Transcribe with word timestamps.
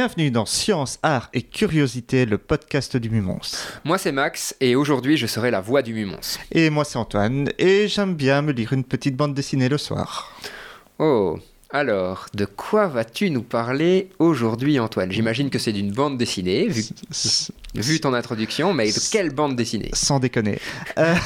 Bienvenue 0.00 0.30
dans 0.30 0.46
Science, 0.46 1.00
Art 1.02 1.28
et 1.34 1.42
Curiosité, 1.42 2.24
le 2.24 2.38
podcast 2.38 2.96
du 2.96 3.10
Mumons. 3.10 3.40
Moi 3.82 3.98
c'est 3.98 4.12
Max 4.12 4.54
et 4.60 4.76
aujourd'hui 4.76 5.16
je 5.16 5.26
serai 5.26 5.50
la 5.50 5.60
voix 5.60 5.82
du 5.82 5.92
Mumons. 5.92 6.38
Et 6.52 6.70
moi 6.70 6.84
c'est 6.84 6.98
Antoine 6.98 7.50
et 7.58 7.88
j'aime 7.88 8.14
bien 8.14 8.40
me 8.40 8.52
lire 8.52 8.72
une 8.72 8.84
petite 8.84 9.16
bande 9.16 9.34
dessinée 9.34 9.68
le 9.68 9.76
soir. 9.76 10.40
Oh, 11.00 11.40
alors, 11.70 12.26
de 12.32 12.44
quoi 12.44 12.86
vas-tu 12.86 13.30
nous 13.30 13.42
parler 13.42 14.08
aujourd'hui, 14.20 14.78
Antoine? 14.78 15.10
J'imagine 15.10 15.50
que 15.50 15.58
c'est 15.58 15.72
d'une 15.72 15.90
bande 15.90 16.16
dessinée, 16.16 16.68
vu, 16.68 16.84
vu, 17.74 17.98
ton 17.98 18.14
introduction, 18.14 18.72
mais 18.72 18.92
de 18.92 19.10
quelle 19.10 19.34
bande 19.34 19.56
dessinée? 19.56 19.90
Sans 19.94 20.20
déconner. 20.20 20.60
Euh, 20.98 21.16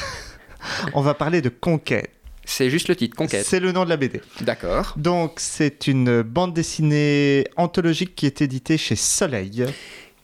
on 0.95 1.01
va 1.01 1.13
parler 1.13 1.43
de 1.43 1.49
Conquête. 1.49 2.09
C'est 2.45 2.69
juste 2.69 2.87
le 2.87 2.95
titre, 2.95 3.15
Conquête. 3.15 3.45
C'est 3.45 3.59
le 3.59 3.71
nom 3.71 3.83
de 3.83 3.89
la 3.89 3.97
BD. 3.97 4.21
D'accord. 4.41 4.93
Donc, 4.97 5.33
c'est 5.37 5.87
une 5.87 6.21
bande 6.21 6.53
dessinée 6.53 7.45
anthologique 7.57 8.15
qui 8.15 8.25
est 8.25 8.41
éditée 8.41 8.77
chez 8.77 8.95
Soleil. 8.95 9.65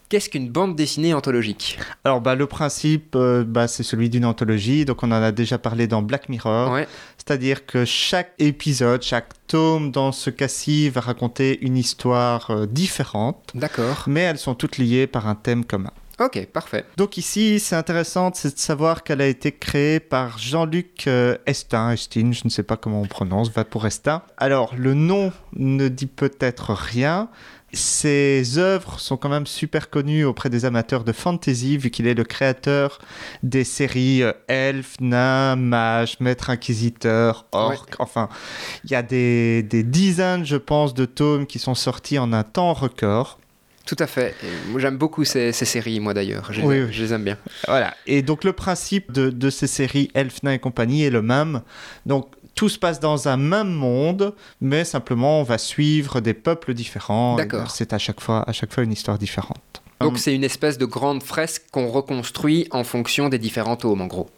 Qu'est-ce 0.09 0.27
qu'une 0.31 0.49
bande 0.49 0.75
dessinée 0.75 1.13
anthologique? 1.13 1.77
Alors, 2.03 2.19
bah, 2.19 2.33
le 2.33 2.47
principe, 2.47 3.15
euh, 3.15 3.43
bah, 3.43 3.67
c'est 3.67 3.83
celui 3.83 4.09
d'une 4.09 4.25
anthologie. 4.25 4.83
Donc, 4.83 5.03
on 5.03 5.11
en 5.11 5.21
a 5.21 5.31
déjà 5.31 5.59
parlé 5.59 5.85
dans 5.85 6.01
Black 6.01 6.29
Mirror. 6.29 6.71
Ouais. 6.71 6.87
C'est-à-dire 7.17 7.67
que 7.67 7.85
chaque 7.85 8.33
épisode, 8.39 9.03
chaque 9.03 9.29
tome, 9.45 9.91
dans 9.91 10.11
ce 10.11 10.31
cas-ci, 10.31 10.89
va 10.89 11.01
raconter 11.01 11.59
une 11.61 11.77
histoire 11.77 12.49
euh, 12.49 12.65
différente. 12.65 13.51
D'accord. 13.53 14.05
Mais 14.07 14.21
elles 14.21 14.39
sont 14.39 14.55
toutes 14.55 14.79
liées 14.79 15.05
par 15.05 15.27
un 15.27 15.35
thème 15.35 15.63
commun. 15.63 15.91
Ok, 16.19 16.45
parfait. 16.47 16.83
Donc 16.97 17.17
ici, 17.17 17.59
c'est 17.59 17.77
intéressant, 17.77 18.31
c'est 18.33 18.53
de 18.53 18.59
savoir 18.59 19.03
qu'elle 19.03 19.21
a 19.21 19.27
été 19.27 19.53
créée 19.53 20.01
par 20.01 20.37
Jean-Luc 20.37 21.07
euh, 21.07 21.37
Estin, 21.45 21.91
Estin, 21.91 22.31
je 22.33 22.41
ne 22.43 22.49
sais 22.49 22.63
pas 22.63 22.75
comment 22.75 23.01
on 23.01 23.07
prononce, 23.07 23.49
va 23.51 23.63
pour 23.63 23.87
Estin. 23.87 24.21
Alors, 24.37 24.75
le 24.75 24.93
nom 24.93 25.31
ne 25.55 25.87
dit 25.87 26.07
peut-être 26.07 26.73
rien, 26.73 27.29
ses 27.71 28.57
œuvres 28.57 28.99
sont 28.99 29.15
quand 29.15 29.29
même 29.29 29.47
super 29.47 29.89
connues 29.89 30.25
auprès 30.25 30.49
des 30.49 30.65
amateurs 30.65 31.05
de 31.05 31.13
fantasy, 31.13 31.77
vu 31.77 31.89
qu'il 31.89 32.05
est 32.05 32.15
le 32.15 32.23
créateur 32.25 32.99
des 33.43 33.63
séries 33.63 34.23
euh, 34.23 34.33
Elf, 34.47 34.95
Nain, 34.99 35.55
Mage, 35.55 36.19
Maître 36.19 36.49
Inquisiteur, 36.49 37.45
Orc. 37.53 37.71
Ouais. 37.71 37.95
Enfin, 37.99 38.27
il 38.83 38.91
y 38.91 38.95
a 38.95 39.03
des, 39.03 39.63
des 39.63 39.83
dizaines, 39.83 40.45
je 40.45 40.57
pense, 40.57 40.93
de 40.93 41.05
tomes 41.05 41.45
qui 41.45 41.59
sont 41.59 41.75
sortis 41.75 42.19
en 42.19 42.33
un 42.33 42.43
temps 42.43 42.73
record. 42.73 43.39
Tout 43.89 43.95
à 43.97 44.05
fait. 44.05 44.35
J'aime 44.77 44.97
beaucoup 44.97 45.23
ces, 45.23 45.51
ces 45.51 45.65
séries, 45.65 45.99
moi 45.99 46.13
d'ailleurs. 46.13 46.53
Je, 46.53 46.61
Oui, 46.61 46.83
je 46.91 47.03
les 47.03 47.11
aime 47.11 47.23
bien. 47.23 47.37
Voilà. 47.67 47.95
Et 48.05 48.21
donc 48.21 48.43
le 48.43 48.53
principe 48.53 49.11
de, 49.11 49.31
de 49.31 49.49
ces 49.49 49.65
séries 49.65 50.11
Elf, 50.13 50.43
Nain 50.43 50.51
et 50.51 50.59
compagnie 50.59 51.03
est 51.05 51.09
le 51.09 51.23
même. 51.23 51.61
Donc 52.05 52.27
tout 52.53 52.69
se 52.69 52.77
passe 52.77 52.99
dans 52.99 53.27
un 53.27 53.37
même 53.37 53.71
monde, 53.71 54.35
mais 54.61 54.83
simplement 54.83 55.39
on 55.39 55.43
va 55.43 55.57
suivre 55.57 56.19
des 56.19 56.35
peuples 56.35 56.75
différents. 56.75 57.35
D'accord. 57.35 57.71
C'est 57.71 57.91
à 57.91 57.97
chaque 57.97 58.21
fois, 58.21 58.43
à 58.47 58.51
chaque 58.53 58.71
fois 58.71 58.83
une 58.83 58.91
histoire 58.91 59.17
différente. 59.17 59.81
Donc 60.01 60.11
Hum. 60.11 60.17
c'est 60.17 60.35
une 60.35 60.43
espèce 60.43 60.77
de 60.77 60.85
grande 60.85 61.23
fresque 61.23 61.63
qu'on 61.71 61.87
reconstruit 61.87 62.67
en 62.69 62.83
fonction 62.83 63.27
des 63.27 63.39
différents 63.39 63.75
tomes, 63.75 64.01
en 64.01 64.07
gros. 64.07 64.29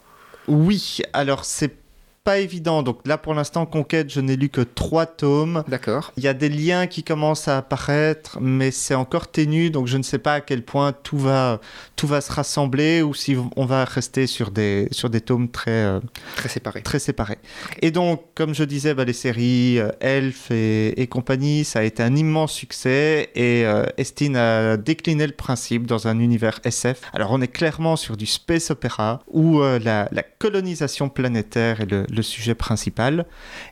Oui, 0.48 1.00
alors 1.12 1.44
c'est 1.44 1.74
pas 2.24 2.38
évident. 2.38 2.82
Donc 2.82 3.00
là 3.06 3.18
pour 3.18 3.34
l'instant, 3.34 3.66
Conquête, 3.66 4.12
je 4.12 4.20
n'ai 4.20 4.36
lu 4.36 4.48
que 4.48 4.60
trois 4.60 5.06
tomes. 5.06 5.64
D'accord. 5.68 6.12
Il 6.16 6.22
y 6.22 6.28
a 6.28 6.34
des 6.34 6.48
liens 6.48 6.86
qui 6.86 7.02
commencent 7.02 7.48
à 7.48 7.58
apparaître, 7.58 8.38
mais 8.40 8.70
c'est 8.70 8.94
encore 8.94 9.28
ténu, 9.28 9.70
donc 9.70 9.86
je 9.86 9.96
ne 9.96 10.02
sais 10.02 10.18
pas 10.18 10.34
à 10.34 10.40
quel 10.40 10.62
point 10.62 10.92
tout 10.92 11.18
va, 11.18 11.60
tout 11.96 12.06
va 12.06 12.20
se 12.20 12.30
rassembler 12.32 13.02
ou 13.02 13.14
si 13.14 13.36
on 13.56 13.64
va 13.66 13.84
rester 13.84 14.26
sur 14.26 14.50
des, 14.50 14.88
sur 14.92 15.10
des 15.10 15.20
tomes 15.20 15.48
très, 15.48 15.70
euh, 15.70 16.00
Très 16.36 16.48
séparé. 16.48 16.82
très 16.82 16.98
séparés. 16.98 17.38
Et 17.80 17.90
donc, 17.90 18.22
comme 18.34 18.54
je 18.54 18.64
disais, 18.64 18.94
bah, 18.94 19.04
les 19.04 19.12
séries 19.12 19.78
euh, 19.78 19.90
Elf 20.00 20.50
et, 20.50 21.00
et 21.00 21.06
compagnie, 21.06 21.64
ça 21.64 21.80
a 21.80 21.82
été 21.82 22.02
un 22.02 22.14
immense 22.14 22.52
succès 22.52 23.30
et 23.34 23.64
euh, 23.66 23.84
Estin 23.96 24.34
a 24.36 24.76
décliné 24.76 25.26
le 25.26 25.32
principe 25.32 25.86
dans 25.86 26.06
un 26.06 26.18
univers 26.20 26.60
SF. 26.64 27.00
Alors, 27.12 27.32
on 27.32 27.40
est 27.40 27.48
clairement 27.48 27.96
sur 27.96 28.16
du 28.16 28.26
space 28.26 28.70
opéra 28.70 29.20
où 29.28 29.60
la, 29.60 30.08
la 30.12 30.22
colonisation 30.22 31.08
planétaire 31.08 31.80
est 31.80 31.90
le, 31.90 32.04
le 32.12 32.22
sujet 32.22 32.54
principal. 32.54 33.26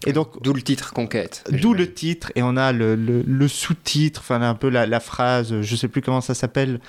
Et 0.06 0.12
donc, 0.12 0.42
D'où 0.42 0.52
le 0.52 0.62
titre 0.62 0.92
Conquête. 0.92 1.44
D'où 1.50 1.74
le 1.74 1.92
titre 1.92 2.32
et 2.34 2.42
on 2.42 2.56
a 2.56 2.72
le, 2.72 2.96
le- 2.96 3.22
le 3.24 3.48
sous-titre, 3.48 4.20
enfin 4.24 4.40
un 4.42 4.54
peu 4.54 4.68
la, 4.70 4.86
la 4.86 4.98
phrase, 5.00 5.60
je 5.60 5.76
sais 5.76 5.88
plus 5.88 6.00
comment 6.02 6.20
ça 6.22 6.34
s'appelle, 6.34 6.80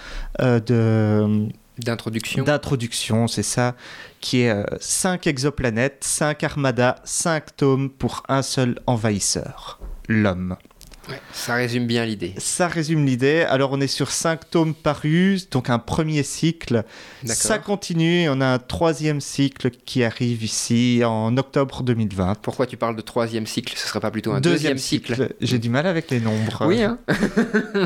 euh, 0.42 0.60
de 0.60 1.48
D'introduction. 1.78 2.44
d'introduction, 2.44 3.28
c'est 3.28 3.44
ça, 3.44 3.76
qui 4.20 4.42
est 4.42 4.56
5 4.80 5.26
exoplanètes, 5.28 6.04
5 6.04 6.44
armadas, 6.44 6.98
5 7.06 7.56
tomes 7.58 7.90
pour 7.90 8.24
un 8.30 8.42
seul 8.44 8.80
envahisseur, 8.88 9.80
l'homme. 10.08 10.56
Ouais, 11.12 11.22
ça 11.34 11.56
résume 11.56 11.88
bien 11.88 12.06
l'idée. 12.06 12.34
Ça 12.38 12.68
résume 12.68 13.06
l'idée. 13.06 13.42
Alors 13.42 13.72
on 13.74 13.82
est 13.82 13.88
sur 13.88 14.12
5 14.12 14.50
tomes 14.50 14.74
parus, 14.74 15.50
donc 15.50 15.70
un 15.70 15.80
premier 15.80 16.24
cycle. 16.24 16.84
Ça 17.26 17.60
continue 17.60 18.22
et 18.22 18.30
on 18.30 18.42
a 18.42 18.48
un 18.48 18.60
troisième 18.60 19.22
cycle 19.22 19.72
qui 19.86 20.04
arrive 20.04 20.44
ici 20.44 21.02
en 21.06 21.36
octobre 21.38 21.84
2020. 21.84 22.36
Pourquoi 22.42 22.66
tu 22.66 22.78
parles 22.78 22.96
de 22.96 23.02
troisième 23.02 23.46
cycle? 23.46 23.74
Ce 23.78 23.88
serait 23.88 24.00
pas 24.00 24.12
plutôt 24.12 24.32
un 24.32 24.42
deuxième, 24.42 24.78
cycle, 24.78 25.34
J'ai 25.42 25.60
du 25.60 25.70
mal 25.70 25.86
avec 25.86 26.10
les 26.12 26.20
nombres. 26.20 26.66
Oui, 26.68 26.82
hein 26.82 26.98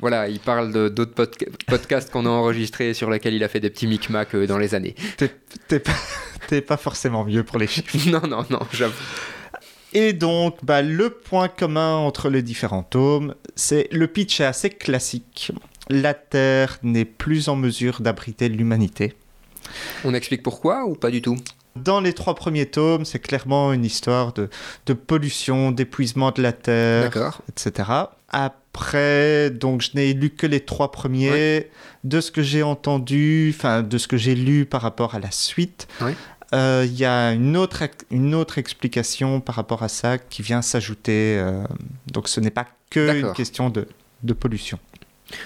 Voilà, 0.00 0.28
il 0.28 0.40
parle 0.40 0.90
d'autres 0.90 1.14
podca- 1.14 1.48
podcasts 1.66 2.10
qu'on 2.10 2.26
a 2.26 2.30
enregistrés 2.30 2.94
sur 2.94 3.10
lesquels 3.10 3.34
il 3.34 3.44
a 3.44 3.48
fait 3.48 3.60
des 3.60 3.70
petits 3.70 3.86
micmacs 3.86 4.34
euh, 4.34 4.46
dans 4.46 4.58
les 4.58 4.74
années. 4.74 4.94
T'es 5.16 5.80
pas, 5.80 5.92
pas 6.66 6.76
forcément 6.76 7.24
mieux 7.24 7.44
pour 7.44 7.58
les 7.58 7.66
chiffres. 7.66 7.88
Non, 8.08 8.22
non, 8.26 8.44
non, 8.48 8.60
j'avoue. 8.72 8.94
Et 9.92 10.12
donc, 10.12 10.64
bah, 10.64 10.82
le 10.82 11.10
point 11.10 11.48
commun 11.48 11.96
entre 11.96 12.28
les 12.28 12.42
différents 12.42 12.82
tomes, 12.82 13.34
c'est 13.56 13.88
le 13.92 14.06
pitch 14.06 14.40
est 14.40 14.44
assez 14.44 14.70
classique. 14.70 15.52
La 15.88 16.14
Terre 16.14 16.78
n'est 16.82 17.06
plus 17.06 17.48
en 17.48 17.56
mesure 17.56 18.00
d'abriter 18.00 18.48
l'humanité. 18.48 19.14
On 20.04 20.14
explique 20.14 20.42
pourquoi 20.42 20.84
ou 20.84 20.94
pas 20.94 21.10
du 21.10 21.22
tout? 21.22 21.36
Dans 21.76 22.00
les 22.00 22.12
trois 22.12 22.34
premiers 22.34 22.66
tomes, 22.66 23.04
c'est 23.04 23.18
clairement 23.20 23.72
une 23.72 23.84
histoire 23.84 24.32
de, 24.32 24.50
de 24.86 24.92
pollution, 24.94 25.70
d'épuisement 25.70 26.32
de 26.32 26.42
la 26.42 26.52
Terre, 26.52 27.40
etc. 27.48 27.88
Après, 28.30 29.50
donc 29.50 29.80
je 29.80 29.90
n'ai 29.94 30.12
lu 30.12 30.30
que 30.30 30.46
les 30.46 30.60
trois 30.60 30.90
premiers. 30.90 31.70
De 32.04 32.20
ce 32.20 32.30
que 32.30 32.42
j'ai 32.42 32.62
entendu, 32.62 33.52
enfin 33.54 33.82
de 33.82 33.98
ce 33.98 34.06
que 34.06 34.16
j'ai 34.16 34.34
lu 34.36 34.66
par 34.66 34.82
rapport 34.82 35.14
à 35.16 35.18
la 35.18 35.30
suite, 35.32 35.88
Ouais. 36.52 36.58
euh, 36.58 36.84
il 36.86 36.94
y 36.98 37.04
a 37.04 37.32
une 37.32 37.56
autre, 37.56 37.82
une 38.10 38.34
autre 38.34 38.58
explication 38.58 39.40
par 39.40 39.54
rapport 39.56 39.82
à 39.82 39.88
ça 39.88 40.18
qui 40.18 40.42
vient 40.42 40.62
s'ajouter. 40.62 41.36
euh, 41.38 41.62
donc 42.12 42.28
ce 42.28 42.40
n'est 42.40 42.50
pas 42.50 42.66
que 42.90 43.20
une 43.20 43.32
question 43.32 43.68
de, 43.70 43.86
de 44.22 44.32
pollution. 44.32 44.78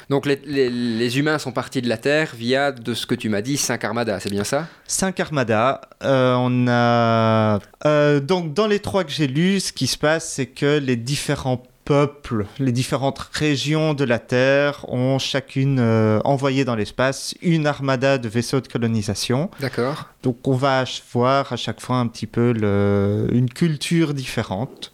Donc 0.08 0.26
les, 0.26 0.41
les- 0.46 0.70
les 0.70 1.18
humains 1.18 1.38
sont 1.41 1.50
partis 1.50 1.82
de 1.82 1.88
la 1.88 1.96
Terre 1.98 2.34
via, 2.36 2.70
de 2.70 2.94
ce 2.94 3.04
que 3.04 3.16
tu 3.16 3.28
m'as 3.28 3.42
dit, 3.42 3.56
5 3.56 3.82
armadas, 3.82 4.20
c'est 4.20 4.30
bien 4.30 4.44
ça? 4.44 4.68
Cinq 4.86 5.18
armadas. 5.18 5.80
euh, 6.04 6.34
on 6.38 6.68
a 6.68 7.58
donc 8.20 8.54
dans 8.54 8.68
les 8.68 8.78
trois 8.78 9.02
que 9.02 9.10
j'ai 9.10 9.26
lus, 9.26 9.58
ce 9.58 9.72
qui 9.72 9.88
se 9.88 9.98
passe, 9.98 10.30
c'est 10.34 10.46
que 10.46 10.78
les 10.78 10.94
différents 10.94 11.62
peuples, 11.84 12.47
les 12.59 12.72
différentes 12.72 13.19
régions 13.32 13.94
de 13.94 14.04
la 14.04 14.19
Terre 14.19 14.84
ont 14.88 15.19
chacune 15.19 15.78
euh, 15.81 16.20
envoyé 16.25 16.65
dans 16.65 16.76
l'espace 16.76 17.34
une 17.43 17.66
armada 17.66 18.19
de 18.19 18.28
vaisseaux 18.28 18.60
de 18.60 18.69
colonisation. 18.69 19.50
D'accord. 19.60 20.09
Donc 20.22 20.47
on 20.47 20.54
va 20.54 20.84
voir 21.12 21.53
à 21.53 21.56
chaque 21.56 21.81
fois 21.81 21.97
un 21.97 22.06
petit 22.06 22.26
peu 22.26 22.53
le- 22.53 23.26
une 23.32 23.50
culture 23.50 24.15
différente. 24.15 24.92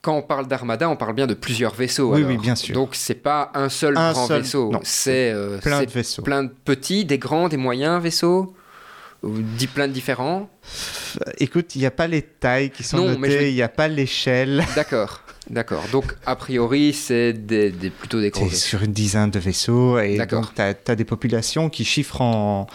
Quand 0.00 0.16
on 0.16 0.22
parle 0.22 0.48
d'armada, 0.48 0.88
on 0.88 0.96
parle 0.96 1.14
bien 1.14 1.28
de 1.28 1.34
plusieurs 1.34 1.74
vaisseaux. 1.74 2.10
Oui, 2.12 2.18
alors. 2.18 2.30
oui, 2.30 2.36
bien 2.38 2.56
sûr. 2.56 2.74
Donc 2.74 2.90
c'est 2.94 3.14
pas 3.14 3.52
un 3.54 3.68
seul 3.68 3.96
Un 3.96 4.12
grand 4.12 4.26
seul- 4.26 4.42
vaisseau, 4.42 4.70
non, 4.72 4.80
c'est 4.82 5.30
euh, 5.30 5.58
Plein 5.58 5.82
de 5.84 5.90
vaisseaux. 5.90 6.22
plein 6.22 6.42
de 6.44 6.52
petits, 6.64 7.04
des 7.04 7.18
grands, 7.18 7.48
des 7.48 7.56
moyens 7.56 8.02
vaisseaux? 8.02 8.54
Dit 9.22 9.68
plein 9.68 9.86
de 9.86 9.92
différents? 9.92 10.50
Écoute, 11.38 11.76
il 11.76 11.78
n'y 11.78 11.86
a 11.86 11.92
pas 11.92 12.08
les 12.08 12.22
tailles 12.22 12.70
qui 12.70 12.82
sont 12.82 12.96
Non, 12.96 13.16
notées, 13.16 13.50
il 13.50 13.54
n'y 13.54 13.62
a 13.62 13.68
pas 13.68 13.86
l'échelle. 13.86 14.64
D'accord, 14.74 15.20
d'accord. 15.52 15.84
Donc 15.92 16.16
a 16.26 16.34
priori, 16.34 16.92
c'est 16.92 17.32
des, 17.32 17.70
des- 17.70 17.90
plutôt 17.90 18.20
des 18.20 18.32
sur 18.50 18.82
une 18.82 18.92
dizaine 18.92 19.30
de 19.30 19.38
vaisseaux 19.38 19.98
et 20.00 20.16
donc 20.26 20.46
tu 20.54 20.60
as, 20.62 20.94
des 20.96 21.04
populations 21.04 21.70
qui 21.70 21.84
chiffrent 21.84 22.20
en, 22.22 22.66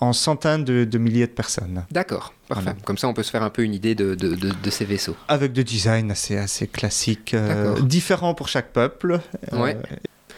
en 0.00 0.12
centaines 0.12 0.64
de, 0.64 0.84
de 0.84 0.98
milliers 0.98 1.26
de 1.28 1.32
personnes. 1.32 1.84
D'accord, 1.92 2.34
parfait. 2.48 2.64
Voilà. 2.64 2.78
Comme 2.84 2.98
ça, 2.98 3.06
on 3.06 3.14
peut 3.14 3.22
se 3.22 3.30
faire 3.30 3.42
un 3.44 3.50
peu 3.50 3.62
une 3.62 3.74
idée 3.74 3.94
de, 3.94 4.14
de- 4.16 4.34
de- 4.34 4.50
de 4.50 4.70
ces 4.70 4.84
vaisseaux. 4.84 5.14
Avec 5.28 5.52
des 5.52 5.62
designs 5.64 6.10
assez, 6.10 6.36
assez 6.36 6.66
classiques, 6.66 7.34
euh, 7.34 7.80
différents 7.82 8.34
pour 8.34 8.48
chaque 8.48 8.72
peuple. 8.72 9.20
Euh, 9.52 9.58
Ouais. 9.62 9.76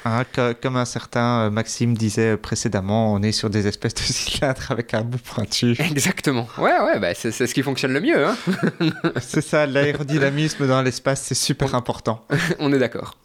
Hein, 0.05 0.23
co- 0.35 0.53
comme 0.63 0.77
un 0.77 0.85
certain 0.85 1.47
euh, 1.47 1.51
Maxime 1.51 1.95
disait 1.97 2.37
précédemment, 2.37 3.13
on 3.13 3.23
est 3.23 3.33
sur 3.33 3.51
des 3.51 3.67
espèces 3.67 3.95
de 3.95 4.01
cylindres 4.01 4.71
avec 4.71 4.95
un 4.95 5.03
bout 5.03 5.19
pointu. 5.19 5.77
Exactement. 5.79 6.47
Ouais, 6.59 6.79
ouais, 6.81 6.99
bah, 6.99 7.15
c'est 7.15 7.31
ce 7.33 7.53
qui 7.55 7.63
fonctionne 7.63 7.93
le 7.93 8.01
mieux. 8.01 8.27
hein. 8.27 8.37
c'est 9.21 9.41
ça, 9.43 9.67
l'aérodynamisme 9.67 10.67
dans 10.67 10.83
l'espace, 10.83 11.23
c'est 11.23 11.35
super 11.35 11.75
important. 11.75 12.25
on 12.59 12.73
est 12.73 12.79
d'accord. 12.79 13.17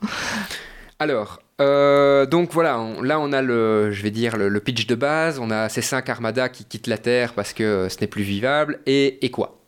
Alors, 0.99 1.39
euh, 1.61 2.25
donc 2.25 2.51
voilà, 2.51 2.79
on- 2.79 3.01
là 3.01 3.19
on 3.19 3.31
a 3.31 3.41
le, 3.41 3.91
je 3.91 4.03
vais 4.03 4.11
dire, 4.11 4.35
le, 4.37 4.49
le 4.49 4.59
pitch 4.59 4.85
de 4.87 4.95
base. 4.95 5.39
On 5.39 5.49
a 5.51 5.69
ces 5.69 5.81
cinq 5.81 6.09
armadas 6.09 6.49
qui 6.49 6.65
quittent 6.65 6.87
la 6.87 6.97
Terre 6.97 7.33
parce 7.33 7.53
que 7.53 7.87
ce 7.89 7.97
n'est 8.01 8.07
plus 8.07 8.23
vivable. 8.23 8.79
Et, 8.85 9.23
et 9.25 9.31
quoi? 9.31 9.58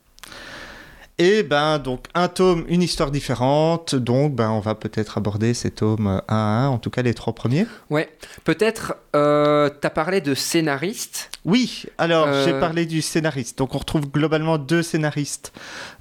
Et 1.23 1.44
ben 1.44 1.77
donc 1.77 2.06
un 2.15 2.27
tome, 2.27 2.65
une 2.68 2.81
histoire 2.81 3.12
différente. 3.12 3.94
Donc 3.94 4.33
ben 4.33 4.50
on 4.50 4.59
va 4.59 4.73
peut-être 4.73 5.19
aborder 5.19 5.53
ces 5.53 5.69
tomes 5.69 6.07
un 6.07 6.23
à 6.27 6.35
un, 6.35 6.68
en 6.69 6.79
tout 6.79 6.89
cas 6.89 7.03
les 7.03 7.13
trois 7.13 7.33
premiers. 7.33 7.68
Ouais, 7.91 8.09
peut-être. 8.44 8.95
Euh, 9.15 9.69
T'as 9.69 9.91
parlé 9.91 10.19
de 10.21 10.33
scénariste. 10.33 11.29
Oui, 11.45 11.85
alors 12.00 12.27
Euh, 12.27 12.44
j'ai 12.44 12.59
parlé 12.59 12.88
du 12.88 13.03
scénariste. 13.03 13.59
Donc 13.59 13.75
on 13.75 13.77
retrouve 13.77 14.09
globalement 14.09 14.57
deux 14.57 14.81
scénaristes 14.81 15.53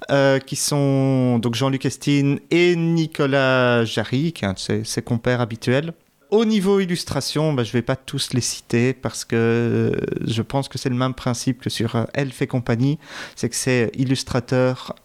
euh, 0.09 0.39
qui 0.39 0.55
sont 0.55 1.37
donc 1.37 1.53
Jean-Luc 1.53 1.85
Estine 1.85 2.39
et 2.49 2.75
Nicolas 2.75 3.85
Jarry, 3.85 4.33
qui 4.33 4.43
est 4.43 4.47
un 4.47 4.53
de 4.53 4.59
ses, 4.59 4.83
ses 4.83 5.03
compères 5.03 5.41
habituels. 5.41 5.93
Au 6.31 6.45
niveau 6.45 6.79
illustration, 6.79 7.53
bah, 7.53 7.63
je 7.63 7.69
ne 7.69 7.73
vais 7.73 7.81
pas 7.81 7.97
tous 7.97 8.33
les 8.33 8.41
citer 8.41 8.93
parce 8.93 9.23
que 9.25 9.35
euh, 9.35 9.91
je 10.25 10.41
pense 10.41 10.67
que 10.67 10.77
c'est 10.79 10.89
le 10.89 10.95
même 10.95 11.13
principe 11.13 11.61
que 11.61 11.69
sur 11.69 11.95
euh, 11.95 12.05
Elf 12.15 12.41
et 12.41 12.47
compagnie, 12.47 12.97
c'est 13.35 13.49
que 13.49 13.55
c'est 13.55 13.91
illustrateur 13.95 14.95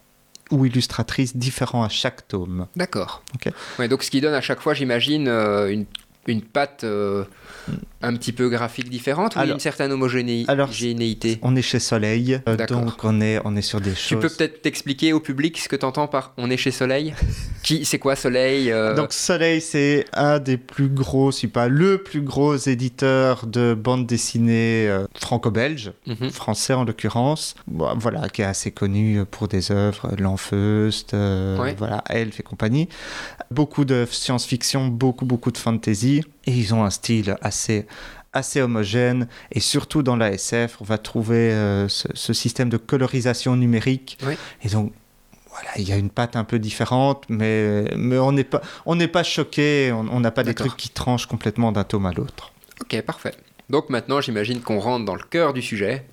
ou 0.50 0.66
illustratrice 0.66 1.36
différent 1.36 1.82
à 1.82 1.88
chaque 1.88 2.28
tome. 2.28 2.66
D'accord. 2.76 3.22
Ouais, 3.78 3.88
donc 3.88 4.02
ce 4.02 4.10
qui 4.10 4.20
donne 4.20 4.34
à 4.34 4.40
chaque 4.40 4.60
fois, 4.60 4.74
j'imagine, 4.74 5.28
euh, 5.28 5.70
une, 5.72 5.86
une 6.26 6.42
patte 6.42 6.84
euh, 6.84 7.24
un 8.02 8.14
petit 8.14 8.32
peu 8.32 8.48
graphique 8.48 8.90
différente 8.90 9.36
ou 9.36 9.38
Alors- 9.38 9.54
une 9.54 9.60
certaine 9.60 9.90
homogéné- 9.92 10.44
alors, 10.48 10.68
homogénéité. 10.68 11.38
On 11.42 11.56
est 11.56 11.62
chez 11.62 11.78
Soleil, 11.80 12.40
euh, 12.48 12.56
donc 12.66 13.02
on 13.04 13.20
est, 13.20 13.40
on 13.44 13.56
est 13.56 13.62
sur 13.62 13.80
des 13.80 13.92
Tu 13.92 13.96
choses... 13.96 14.20
peux 14.20 14.28
peut-être 14.28 14.62
t'expliquer 14.62 15.12
au 15.12 15.20
public 15.20 15.58
ce 15.58 15.68
que 15.68 15.76
tu 15.76 15.84
entends 15.86 16.06
par 16.06 16.32
on 16.36 16.50
est 16.50 16.56
chez 16.56 16.70
Soleil 16.70 17.14
Qui 17.62 17.84
C'est 17.84 17.98
quoi 17.98 18.14
Soleil 18.14 18.70
euh, 18.70 18.94
Donc 18.94 19.12
Soleil, 19.12 19.60
c'est 19.60 20.04
un 20.12 20.38
des 20.38 20.56
plus 20.56 20.88
gros, 20.88 21.32
si 21.32 21.48
pas 21.48 21.68
le 21.68 21.98
plus 22.02 22.20
gros 22.20 22.56
éditeur 22.56 23.46
de 23.46 23.74
bande 23.74 24.06
dessinée 24.06 24.86
euh, 24.88 25.06
franco-belge, 25.14 25.92
mhm. 26.06 26.30
français 26.30 26.74
en 26.74 26.84
l'occurrence, 26.84 27.54
Bon, 27.66 27.92
voilà, 27.98 28.28
qui 28.28 28.42
est 28.42 28.44
assez 28.46 28.70
connu 28.70 29.24
pour 29.30 29.48
des 29.48 29.70
œuvres, 29.72 30.10
L'Enfeust, 30.18 31.12
Ouais. 31.14 31.74
voilà, 31.76 32.04
Elf 32.10 32.38
et 32.40 32.42
compagnie. 32.42 32.88
Beaucoup 33.50 33.84
de 33.84 34.06
science-fiction, 34.10 34.88
beaucoup, 34.88 35.24
beaucoup 35.24 35.50
de 35.50 35.58
fantasy, 35.58 36.22
et 36.46 36.52
ils 36.52 36.74
ont 36.74 36.84
un 36.84 36.90
style 36.90 37.36
assez 37.42 37.86
assez 38.32 38.60
homogène 38.60 39.28
et 39.50 39.60
surtout 39.60 40.02
dans 40.02 40.16
la 40.16 40.30
SF 40.32 40.76
on 40.80 40.84
va 40.84 40.98
trouver 40.98 41.52
euh, 41.52 41.88
ce, 41.88 42.08
ce 42.14 42.32
système 42.34 42.68
de 42.68 42.76
colorisation 42.76 43.56
numérique 43.56 44.18
Oui. 44.26 44.34
et 44.62 44.68
donc 44.68 44.92
voilà, 45.50 45.70
il 45.78 45.88
y 45.88 45.92
a 45.92 45.96
une 45.96 46.10
patte 46.10 46.36
un 46.36 46.44
peu 46.44 46.58
différente, 46.58 47.24
mais, 47.30 47.84
mais 47.96 48.18
on 48.18 48.30
n'est 48.32 48.44
pas, 48.44 48.60
on 48.84 48.94
n'est 48.94 49.08
pas 49.08 49.22
choqué, 49.22 49.90
on 49.90 50.20
n'a 50.20 50.30
pas 50.30 50.42
des 50.42 50.52
trucs 50.52 50.76
qui 50.76 50.90
tranchent 50.90 51.24
complètement 51.24 51.72
d'un 51.72 51.84
tome 51.84 52.04
à 52.04 52.12
l'autre. 52.12 52.52
Ok, 52.82 53.00
parfait. 53.00 53.32
Donc 53.70 53.88
maintenant, 53.88 54.20
j'imagine 54.20 54.60
qu'on 54.60 54.80
rentre 54.80 55.06
dans 55.06 55.14
le 55.14 55.22
cœur 55.22 55.54
du 55.54 55.62
sujet 55.62 56.04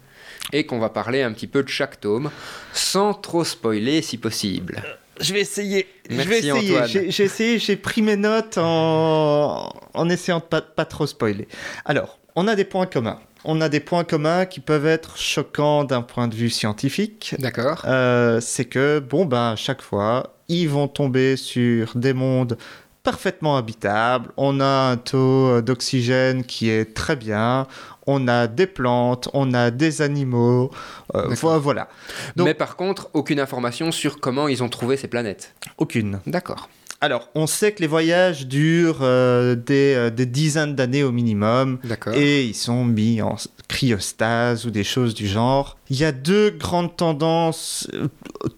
et 0.53 0.65
qu'on 0.65 0.79
va 0.79 0.87
parler 0.87 1.23
un 1.23 1.33
petit 1.33 1.47
peu 1.47 1.61
de 1.61 1.67
chaque 1.67 1.99
tome, 1.99 2.31
sans 2.71 3.13
trop 3.13 3.43
spoiler 3.43 4.01
si 4.01 4.17
possible. 4.17 4.81
Je 5.19 5.33
vais 5.33 5.41
essayer. 5.41 5.87
Merci, 6.09 6.23
je 6.23 6.29
vais 6.29 6.39
essayer. 6.39 7.11
J'ai 7.11 7.23
essayé, 7.23 7.59
j'ai 7.59 7.75
pris 7.75 8.01
mes 8.01 8.17
notes 8.17 8.57
en, 8.57 9.73
en 9.93 10.09
essayant 10.09 10.39
de 10.39 10.43
pas, 10.43 10.61
pas 10.61 10.85
trop 10.85 11.07
spoiler. 11.07 11.47
Alors, 11.85 12.19
on 12.35 12.47
a 12.47 12.55
des 12.55 12.65
points 12.65 12.85
communs. 12.85 13.19
On 13.45 13.59
a 13.61 13.69
des 13.69 13.79
points 13.81 14.05
communs 14.05 14.45
qui 14.45 14.59
peuvent 14.59 14.85
être 14.87 15.17
choquants 15.17 15.83
d'un 15.83 16.01
point 16.01 16.27
de 16.27 16.35
vue 16.35 16.49
scientifique. 16.49 17.35
D'accord 17.39 17.83
Euh, 17.85 18.39
c'est 18.41 18.65
que, 18.65 18.99
bon, 18.99 19.25
ben, 19.25 19.51
à 19.51 19.55
chaque 19.55 19.81
fois, 19.81 20.37
ils 20.47 20.69
vont 20.69 20.87
tomber 20.87 21.35
sur 21.35 21.91
des 21.95 22.13
mondes 22.13 22.57
parfaitement 23.03 23.57
habitables. 23.57 24.31
On 24.37 24.59
a 24.61 24.91
un 24.91 24.97
taux 24.97 25.61
d'oxygène 25.61 26.43
qui 26.45 26.69
est 26.69 26.93
très 26.95 27.15
bien. 27.15 27.67
On 28.07 28.27
a 28.27 28.47
des 28.47 28.67
plantes, 28.67 29.29
on 29.33 29.53
a 29.53 29.71
des 29.71 30.01
animaux. 30.01 30.71
Euh, 31.15 31.33
voilà. 31.59 31.89
Donc- 32.35 32.45
Mais 32.47 32.53
par 32.53 32.75
contre, 32.75 33.09
aucune 33.13 33.39
information 33.39 33.91
sur 33.91 34.19
comment 34.19 34.47
ils 34.47 34.63
ont 34.63 34.69
trouvé 34.69 34.97
ces 34.97 35.07
planètes. 35.07 35.53
Aucune. 35.77 36.19
D'accord. 36.25 36.69
Alors, 37.03 37.27
on 37.35 37.47
sait 37.47 37.73
que 37.73 37.81
les 37.81 37.87
voyages 37.87 38.47
durent 38.47 38.99
euh, 39.01 39.55
des, 39.55 39.93
euh, 39.93 40.09
des 40.09 40.25
dizaines 40.25 40.73
d'années 40.73 41.03
au 41.03 41.11
minimum. 41.11 41.77
D'accord. 41.83 42.13
Et 42.13 42.45
ils 42.45 42.55
sont 42.55 42.85
mis 42.85 43.21
en 43.21 43.35
cryostase 43.67 44.65
ou 44.65 44.71
des 44.71 44.85
choses 44.85 45.13
du 45.13 45.27
genre. 45.27 45.77
Il 45.89 45.99
y 45.99 46.05
a 46.05 46.13
deux 46.13 46.49
grandes 46.51 46.95
tendances, 46.95 47.89
euh, 47.93 48.07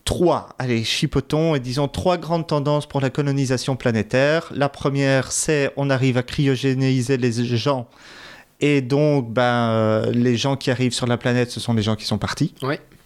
trois, 0.03 0.50
allez, 0.59 0.83
chipotons, 0.83 1.56
et 1.56 1.59
disons 1.59 1.88
trois 1.88 2.18
grandes 2.18 2.45
tendances 2.45 2.86
pour 2.86 3.01
la 3.01 3.09
colonisation 3.09 3.75
planétaire. 3.75 4.51
La 4.53 4.69
première, 4.69 5.31
c'est 5.31 5.71
on 5.75 5.89
arrive 5.89 6.18
à 6.18 6.21
cryogénéiser 6.21 7.18
les 7.18 7.31
gens. 7.57 7.88
Et 8.61 8.81
donc, 8.81 9.31
ben, 9.31 9.69
euh, 9.69 10.11
les 10.11 10.37
gens 10.37 10.55
qui 10.55 10.71
arrivent 10.71 10.93
sur 10.93 11.07
la 11.07 11.17
planète, 11.17 11.51
ce 11.51 11.59
sont 11.59 11.73
les 11.73 11.81
gens 11.81 11.95
qui 11.95 12.05
sont 12.05 12.17
partis. 12.17 12.53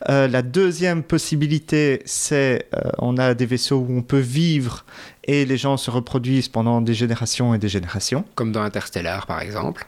Euh, 0.07 0.27
la 0.27 0.41
deuxième 0.41 1.03
possibilité, 1.03 2.01
c'est 2.05 2.67
euh, 2.73 2.89
on 2.99 3.17
a 3.17 3.33
des 3.33 3.45
vaisseaux 3.45 3.79
où 3.79 3.97
on 3.97 4.01
peut 4.01 4.19
vivre 4.19 4.85
et 5.25 5.45
les 5.45 5.57
gens 5.57 5.75
se 5.75 5.91
reproduisent 5.91 6.47
pendant 6.47 6.81
des 6.81 6.93
générations 6.93 7.53
et 7.53 7.57
des 7.57 7.67
générations. 7.67 8.23
Comme 8.35 8.51
dans 8.51 8.61
Interstellar, 8.61 9.25
par 9.25 9.41
exemple. 9.41 9.85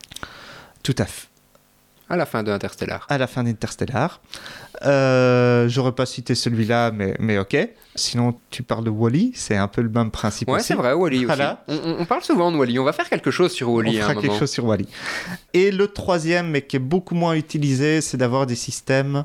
Tout 0.84 0.96
à 0.98 1.06
fait. 1.06 1.31
À 2.12 2.18
la 2.18 2.26
fin 2.26 2.44
de 2.44 2.52
Interstellar. 2.52 3.06
À 3.10 3.18
la 3.18 3.26
fin 3.28 3.44
d'Interstellar. 3.44 4.20
Euh, 4.86 5.68
J'aurais 5.70 5.92
pas 5.94 6.06
cité 6.06 6.36
celui-là, 6.36 6.92
mais, 6.92 7.16
mais 7.20 7.38
ok. 7.38 7.56
Sinon, 7.96 8.36
tu 8.50 8.64
parles 8.64 8.84
de 8.84 8.90
Wally, 8.90 9.32
c'est 9.36 9.56
un 9.58 9.68
peu 9.68 9.82
le 9.82 9.90
même 9.90 10.12
principe 10.12 10.48
Ouais, 10.50 10.56
aussi. 10.58 10.68
c'est 10.68 10.74
vrai, 10.76 10.94
Wally 10.94 11.18
aussi. 11.20 11.26
Voilà. 11.26 11.64
On, 11.68 11.76
on- 11.76 11.96
on 12.02 12.06
parle 12.06 12.24
souvent 12.24 12.52
de 12.52 12.58
Wally. 12.58 12.80
On 12.80 12.84
va 12.84 12.94
faire 12.94 13.10
quelque 13.10 13.32
chose 13.32 13.52
sur 13.52 13.70
On 13.70 13.76
Wally 13.76 13.98
à 14.00 14.02
fera 14.02 14.12
un 14.12 14.16
quelque 14.16 14.28
moment. 14.28 14.40
chose 14.40 14.52
sur 14.52 14.66
Wally. 14.66 14.88
Et 15.54 15.72
le 15.72 15.88
troisième, 15.88 16.50
mais 16.50 16.62
qui 16.62 16.76
est 16.78 16.80
beaucoup 16.80 17.16
moins 17.16 17.34
utilisé, 17.34 18.02
c'est 18.02 18.18
d'avoir 18.18 18.46
des 18.46 18.56
systèmes 18.56 19.24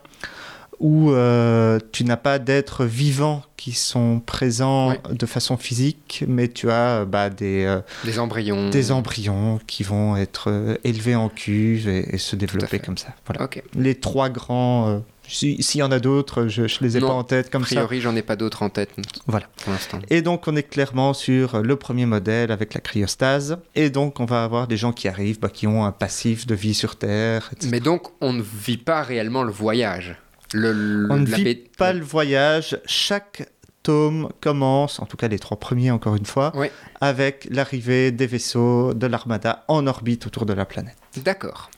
où 0.81 1.11
euh, 1.11 1.78
tu 1.93 2.05
n'as 2.05 2.17
pas 2.17 2.38
d'êtres 2.38 2.84
vivants 2.84 3.43
qui 3.56 3.73
sont 3.73 4.20
présents 4.20 4.90
Ouais. 4.90 5.00
de 5.12 5.26
façon 5.26 5.56
physique, 5.56 6.25
mais 6.28 6.49
tu 6.49 6.70
as 6.70 7.00
euh, 7.00 7.05
bah, 7.05 7.31
des, 7.31 7.64
euh, 7.64 7.81
Des 8.05 8.19
embryons. 8.19 8.70
des 8.70 8.93
embryons 8.93 9.58
qui 9.67 9.82
vont 9.82 10.17
être 10.17 10.50
euh, 10.50 10.76
élevés 10.84 11.17
en 11.17 11.28
cuve 11.28 11.88
et, 11.88 12.14
et 12.14 12.19
se 12.19 12.37
développer 12.37 12.78
comme 12.78 12.99
ça. 12.99 13.08
Voilà. 13.26 13.49
Les 13.75 13.94
trois 13.94 14.28
grands. 14.28 15.02
si- 15.26 15.61
S'il 15.62 15.81
y 15.81 15.82
en 15.82 15.90
a 15.90 15.99
d'autres, 15.99 16.46
je 16.46 16.62
ne 16.62 16.69
les 16.82 16.96
ai 16.99 17.00
Non, 17.00 17.08
pas 17.08 17.12
en 17.14 17.25
tête 17.25 17.46
A 17.46 17.50
comme 17.50 17.64
ça. 17.64 17.75
priori, 17.76 18.00
j'en 18.00 18.14
ai 18.14 18.22
pas 18.22 18.37
d'autres 18.37 18.62
en 18.62 18.69
tête 18.69 18.90
Voilà. 19.26 19.46
pour 19.64 19.72
l'instant. 19.72 19.99
Et 20.11 20.20
donc, 20.22 20.46
on 20.46 20.55
est 20.55 20.62
clairement 20.62 21.14
sur 21.14 21.62
le 21.62 21.76
premier 21.76 22.06
modèle 22.06 22.52
avec 22.52 22.75
la 22.75 22.81
cryostase. 22.81 23.56
Et 23.74 23.91
donc, 23.91 24.20
on 24.20 24.27
va 24.27 24.44
avoir 24.44 24.69
des 24.69 24.77
gens 24.77 24.93
qui 24.93 25.08
arrivent, 25.08 25.41
bah, 25.41 25.48
qui 25.48 25.67
ont 25.67 25.84
un 25.84 25.93
passif 25.93 26.46
de 26.46 26.55
vie 26.55 26.74
sur 26.74 26.96
Terre, 26.96 27.48
etc. 27.53 27.69
Mais 27.72 27.81
donc, 27.81 28.03
on 28.20 28.32
ne 28.34 28.43
vit 28.43 28.77
pas 28.77 29.03
réellement 29.03 29.43
le 29.43 29.50
voyage. 29.53 30.17
Le, 30.63 30.72
le- 30.72 31.08
on 31.13 31.19
ne 31.19 31.27
vit 31.27 31.55
pas 31.77 31.93
le 31.93 32.05
voyage. 32.05 32.79
Chaque 32.86 33.48
tome 33.82 34.31
commence, 34.41 34.98
en 35.01 35.06
tout 35.06 35.17
cas 35.17 35.29
les 35.29 35.39
trois 35.39 35.58
premiers 35.58 35.91
encore 35.93 36.17
une 36.17 36.27
fois, 36.27 36.53
avec 37.01 37.46
l'arrivée 37.51 38.10
des 38.10 38.27
vaisseaux 38.27 38.94
de 38.94 39.06
l'armada 39.06 39.65
en 39.69 39.86
orbite 39.86 40.27
autour 40.27 40.44
de 40.46 40.53
la 40.53 40.65
planète. 40.65 40.96
D'accord. 41.25 41.70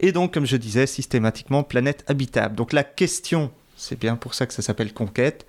Et 0.00 0.12
donc, 0.12 0.34
comme 0.34 0.44
je 0.46 0.56
disais, 0.56 0.86
systématiquement 0.86 1.62
planète 1.62 2.04
habitable. 2.08 2.54
Donc 2.56 2.72
la 2.72 2.84
question, 2.84 3.50
c'est 3.76 3.98
bien 3.98 4.16
pour 4.16 4.34
ça 4.34 4.46
que 4.46 4.52
ça 4.54 4.62
s'appelle 4.62 4.92
conquête. 4.92 5.46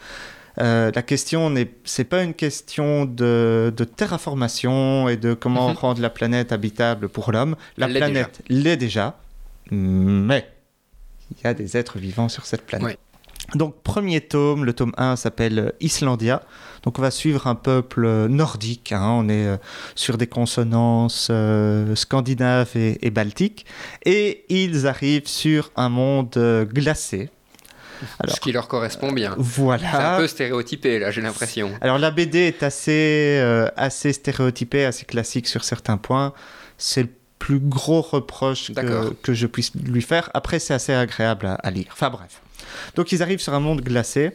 euh, 0.60 0.92
la 0.96 1.02
question 1.04 1.50
n'est, 1.52 1.70
c'est 1.84 2.04
pas 2.04 2.24
une 2.24 2.34
question 2.34 3.06
de, 3.06 3.72
de 3.76 3.84
terraformation 3.84 5.08
et 5.10 5.16
de 5.18 5.34
comment 5.36 5.70
Mhm. 5.70 5.76
rendre 5.76 6.02
la 6.02 6.10
planète 6.10 6.52
habitable 6.52 7.10
pour 7.10 7.32
l'homme. 7.32 7.56
La 7.78 7.88
planète 7.88 8.42
l'est 8.50 8.78
déjà, 8.78 9.20
mais 9.72 10.48
il 11.32 11.38
y 11.44 11.48
a 11.48 11.54
des 11.54 11.78
êtres 11.78 11.98
vivants 11.98 12.30
sur 12.30 12.46
cette 12.46 12.66
planète. 12.66 12.88
Ouais. 12.88 12.98
Donc 13.56 13.82
premier 13.82 14.20
tome, 14.22 14.66
le 14.66 14.74
tome 14.74 14.92
1 14.98 15.16
s'appelle 15.16 15.72
Islandia. 15.80 16.44
Donc 16.84 17.00
on 17.00 17.02
va 17.02 17.12
suivre 17.12 17.48
un 17.48 17.56
peuple 17.56 18.06
euh, 18.06 18.28
nordique. 18.28 18.92
hein. 18.92 19.08
On 19.10 19.30
est 19.30 19.46
euh, 19.48 19.58
sur 19.96 20.18
des 20.18 20.28
consonances 20.28 21.30
euh, 21.32 21.96
scandinaves 21.96 22.72
et, 22.76 23.06
et 23.06 23.10
baltiques. 23.10 23.66
Et 24.06 24.44
ils 24.50 24.86
arrivent 24.88 25.28
sur 25.28 25.72
un 25.78 25.88
monde 25.90 26.34
euh, 26.36 26.66
glacé. 26.66 27.30
Alors, 28.20 28.36
Ce 28.36 28.42
qui 28.42 28.52
leur 28.52 28.68
correspond 28.68 29.12
bien. 29.12 29.32
C'est 29.36 29.40
un 29.40 29.44
voilà. 29.44 30.18
peu 30.18 30.28
stéréotypé, 30.28 31.00
là, 31.00 31.10
j'ai 31.12 31.22
l'impression. 31.22 31.72
Alors 31.82 31.98
la 31.98 32.12
BD 32.12 32.40
est 32.40 32.64
assez, 32.64 33.40
euh, 33.42 33.70
assez 33.76 34.14
stéréotypée, 34.14 34.86
assez 34.86 35.06
classique 35.06 35.48
sur 35.48 35.64
certains 35.64 35.98
points. 35.98 36.34
C'est 36.78 37.02
le 37.04 37.10
plus 37.40 37.60
gros 37.60 38.02
reproche 38.02 38.74
que, 38.74 39.14
que 39.22 39.34
je 39.34 39.48
puisse 39.48 39.72
lui 39.76 40.02
faire. 40.02 40.30
Après, 40.34 40.60
c'est 40.60 40.74
assez 40.74 40.94
agréable 40.94 41.46
à, 41.46 41.56
à 41.56 41.72
lire. 41.72 41.88
Enfin 41.92 42.10
bref. 42.10 42.42
Donc 42.96 43.12
ils 43.12 43.22
arrivent 43.22 43.40
sur 43.42 43.54
un 43.54 43.60
monde 43.60 43.82
glacé. 43.82 44.32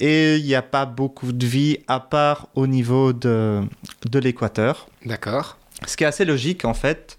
Et 0.00 0.36
il 0.36 0.44
n'y 0.44 0.54
a 0.54 0.62
pas 0.62 0.86
beaucoup 0.86 1.32
de 1.32 1.44
vie 1.44 1.78
à 1.88 1.98
part 1.98 2.46
au 2.54 2.68
niveau 2.68 3.12
de, 3.12 3.62
de 4.08 4.18
l'équateur. 4.20 4.86
D'accord. 5.04 5.56
Ce 5.88 5.96
qui 5.96 6.04
est 6.04 6.06
assez 6.06 6.24
logique 6.24 6.64
en 6.64 6.74
fait. 6.74 7.16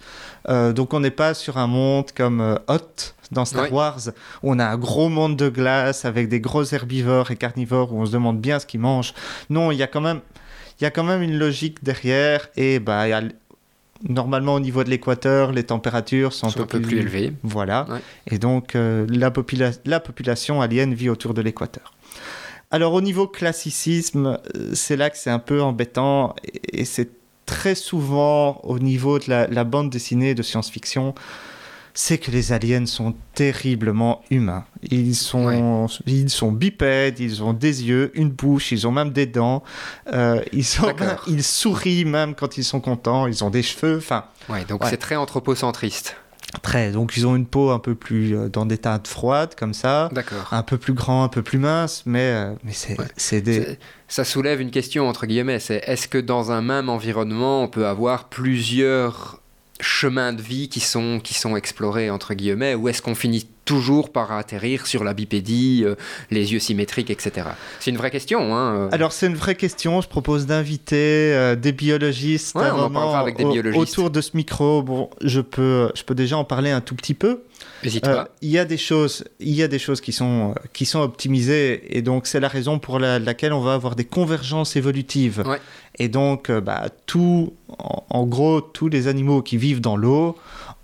Euh, 0.48 0.72
donc 0.72 0.94
on 0.94 1.02
n'est 1.02 1.12
pas 1.12 1.34
sur 1.34 1.58
un 1.58 1.68
monde 1.68 2.12
comme 2.16 2.40
euh, 2.40 2.56
Hoth 2.68 3.16
dans 3.32 3.44
Star. 3.44 3.72
Wars 3.74 4.00
où 4.44 4.54
on 4.54 4.60
a 4.60 4.66
un 4.66 4.78
gros 4.78 5.10
monde 5.10 5.36
de 5.36 5.50
glace 5.50 6.06
avec 6.06 6.30
des 6.30 6.40
gros 6.40 6.64
herbivores 6.64 7.32
et 7.32 7.36
carnivores 7.36 7.94
où 7.94 8.02
on 8.02 8.06
se 8.06 8.12
demande 8.12 8.40
bien 8.40 8.60
ce 8.60 8.66
qu'ils 8.66 8.80
mangent. 8.80 9.14
Non, 9.50 9.72
il 9.72 9.78
y 9.78 9.84
a 9.84 9.88
quand 9.88 10.02
même 10.02 10.22
il 10.80 10.86
y 10.86 10.88
a 10.88 10.92
quand 10.92 11.04
même 11.04 11.22
une 11.22 11.38
logique 11.38 11.84
derrière 11.84 12.48
et 12.56 12.80
bah 12.80 13.08
normalement 14.08 14.56
au 14.56 14.60
niveau 14.60 14.84
de 14.84 14.90
l'équateur 14.90 15.52
les 15.52 15.64
températures 15.64 16.32
sont, 16.34 16.50
Sont 16.50 16.62
un 16.62 16.66
peu 16.66 16.82
plus 16.82 17.00
élevés. 17.00 17.34
Voilà. 17.44 17.86
Ouais. 17.90 18.00
Et 18.28 18.38
donc 18.38 18.76
euh, 18.76 19.06
la, 19.10 19.30
popula- 19.30 19.78
la 19.86 20.00
population 20.00 20.62
alien 20.62 20.94
vit 20.94 21.10
autour 21.10 21.34
de 21.34 21.42
l'équateur. 21.42 21.94
Alors 22.72 22.94
au 22.94 23.02
niveau 23.02 23.28
classicisme, 23.28 24.38
euh, 24.56 24.72
c'est 24.74 24.96
là 24.96 25.10
que 25.10 25.18
c'est 25.18 25.32
un 25.32 25.40
peu 25.40 25.62
embêtant 25.62 26.36
et, 26.54 26.82
et 26.82 26.86
c'est 26.86 27.10
très 27.46 27.74
souvent 27.76 28.62
au 28.64 28.78
niveau 28.78 29.18
de 29.18 29.26
la, 29.28 29.48
la 29.48 29.64
bande 29.64 29.90
dessinée 29.90 30.36
de 30.36 30.44
science-fiction, 30.44 31.16
c'est 31.94 32.18
que 32.18 32.32
les 32.32 32.52
aliens 32.54 32.86
sont 32.86 33.14
terriblement 33.34 34.22
humains. 34.30 34.66
Ils 34.90 35.16
sont, 35.16 35.88
ils 36.06 36.30
sont 36.30 36.52
bipèdes, 36.52 37.20
ils 37.20 37.44
ont 37.44 37.54
des 37.54 37.84
yeux, 37.86 38.12
une 38.14 38.30
bouche, 38.30 38.72
ils 38.72 38.88
ont 38.88 38.92
même 38.92 39.12
des 39.12 39.26
dents. 39.26 39.64
euh, 40.14 40.42
ils, 40.54 40.64
sont, 40.66 40.86
D'accord. 40.88 41.24
ils 41.28 41.44
sourient 41.44 42.06
même 42.06 42.36
quand 42.36 42.58
ils 42.58 42.64
sont 42.64 42.80
contents, 42.80 43.28
ils 43.28 43.44
ont 43.44 43.50
des 43.50 43.64
cheveux. 43.64 43.98
Enfin, 43.98 44.26
Ouais, 44.50 44.64
donc 44.66 44.84
Ouais. 44.84 44.90
c'est 44.90 44.98
très 44.98 45.16
anthropocentriste. 45.16 46.16
très. 46.64 46.92
Donc 46.92 47.16
ils 47.18 47.28
ont 47.28 47.36
une 47.36 47.46
peau 47.46 47.70
un 47.70 47.78
peu 47.80 47.94
plus 47.96 48.36
euh, 48.36 48.50
dans 48.50 48.66
des 48.66 48.78
teintes 48.80 49.08
froides 49.08 49.54
comme 49.56 49.74
ça, 49.76 50.10
D'accord. 50.12 50.48
un 50.52 50.64
peu 50.64 50.78
plus 50.78 50.94
grand, 50.94 51.24
un 51.24 51.28
peu 51.30 51.44
plus 51.44 51.60
mince, 51.60 52.04
mais, 52.06 52.32
euh, 52.34 52.54
mais 52.64 52.72
c'est 52.74 52.98
Ouais. 52.98 53.42
des. 53.42 53.78
Ça 54.08 54.24
soulève 54.24 54.60
une 54.60 54.72
question 54.72 55.08
entre 55.08 55.28
guillemets, 55.28 55.60
c'est 55.60 55.84
est-ce 55.86 56.08
que 56.08 56.18
dans 56.18 56.52
un 56.52 56.62
même 56.62 56.90
environnement, 56.90 57.62
on 57.64 57.68
peut 57.68 57.86
avoir 57.86 58.30
plusieurs 58.30 59.42
chemins 59.80 60.34
de 60.34 60.42
vie 60.42 60.70
qui 60.70 60.80
sont, 60.80 61.20
qui 61.20 61.34
sont 61.34 61.56
explorés 61.56 62.10
entre 62.10 62.34
guillemets, 62.34 62.76
ou 62.76 62.90
est-ce 62.90 63.02
qu'on 63.02 63.16
finit 63.16 63.48
toujours 63.70 64.12
par 64.12 64.32
atterrir 64.32 64.88
sur 64.88 65.04
la 65.04 65.14
bipédie, 65.14 65.84
euh, 65.86 65.94
les 66.32 66.54
yeux 66.54 66.60
symétriques, 66.60 67.12
etc. 67.12 67.48
C'est 67.80 67.92
une 67.92 67.98
vraie 67.98 68.10
question. 68.10 68.56
Hein, 68.56 68.76
euh. 68.76 68.90
Alors 68.92 69.12
c'est 69.12 69.28
une 69.28 69.36
vraie 69.36 69.54
question. 69.54 70.02
Je 70.02 70.08
propose 70.08 70.48
d'inviter 70.48 70.96
euh, 71.36 71.56
des 71.56 71.72
biologistes 71.72 72.56
Ouais, 72.56 72.72
on 72.74 72.96
en 72.96 73.14
avec 73.14 73.38
des 73.38 73.46
biologistes. 73.46 73.78
autour 73.98 74.10
de 74.10 74.22
ce 74.22 74.32
micro. 74.36 74.82
Bon, 74.82 75.10
je 75.22 75.40
peux, 75.42 75.92
je 75.94 76.02
peux 76.04 76.16
déjà 76.16 76.36
en 76.38 76.44
parler 76.46 76.72
un 76.72 76.82
tout 76.82 76.96
petit 76.96 77.14
peu. 77.14 77.44
N'hésite 77.84 78.08
Euh, 78.08 78.16
pas. 78.24 78.30
Il 78.42 78.50
y 78.50 78.58
a 78.58 78.66
des 78.66 78.78
choses, 78.78 79.24
il 79.40 79.54
y 79.54 79.62
a 79.62 79.68
des 79.68 79.80
choses 79.80 80.02
qui 80.02 80.14
sont 80.14 80.56
qui 80.74 80.86
sont 80.86 81.00
optimisées 81.02 81.96
et 81.96 82.02
donc 82.02 82.26
c'est 82.26 82.40
la 82.40 82.48
raison 82.48 82.80
pour 82.80 82.98
la- 83.00 83.20
laquelle 83.20 83.54
on 83.54 83.62
va 83.62 83.74
avoir 83.76 83.96
des 83.96 84.06
convergences 84.06 84.76
évolutives. 84.78 85.44
Ouais. 85.46 85.60
Et 86.00 86.08
donc 86.08 86.50
bah, 86.52 86.86
tout, 87.06 87.54
en, 87.78 88.04
en 88.10 88.26
gros, 88.26 88.62
tous 88.62 88.88
les 88.90 89.08
animaux 89.08 89.42
qui 89.44 89.58
vivent 89.58 89.82
dans 89.82 89.98
l'eau 89.98 90.38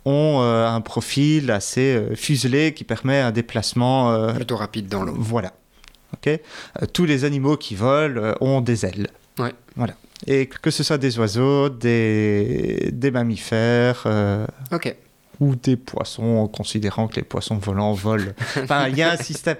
ont 0.06 0.40
euh, 0.40 0.66
un 0.66 0.80
profil 0.80 1.50
assez 1.50 1.94
euh, 1.96 2.14
fuselé 2.14 2.72
qui 2.72 2.84
permet 2.84 3.20
un 3.20 3.32
déplacement. 3.32 4.12
euh, 4.12 4.32
Plutôt 4.32 4.56
rapide 4.56 4.88
dans 4.88 5.04
l'eau. 5.04 5.14
voilà. 5.18 5.52
Ok. 6.14 6.40
Tous 6.94 7.04
les 7.04 7.24
animaux 7.24 7.56
qui 7.58 7.74
volent 7.74 8.34
ont 8.40 8.60
des 8.62 8.86
ailes. 8.86 9.08
Ouais. 9.38 9.52
Voilà. 9.74 9.94
Et 10.26 10.46
que 10.46 10.70
ce 10.70 10.82
soit 10.82 10.96
des 10.98 11.18
oiseaux, 11.18 11.68
des, 11.68 12.88
des 12.92 13.10
mammifères 13.10 14.06
Ok. 14.72 14.96
ou 15.40 15.54
des 15.56 15.76
poissons, 15.76 16.22
en 16.38 16.46
considérant 16.48 17.08
que 17.08 17.16
les 17.16 17.22
poissons 17.22 17.58
volants 17.58 17.92
volent. 17.92 18.32
Enfin, 18.62 18.88
il 18.88 18.96
y 18.96 19.02
a 19.02 19.10
un 19.12 19.16
système. 19.16 19.56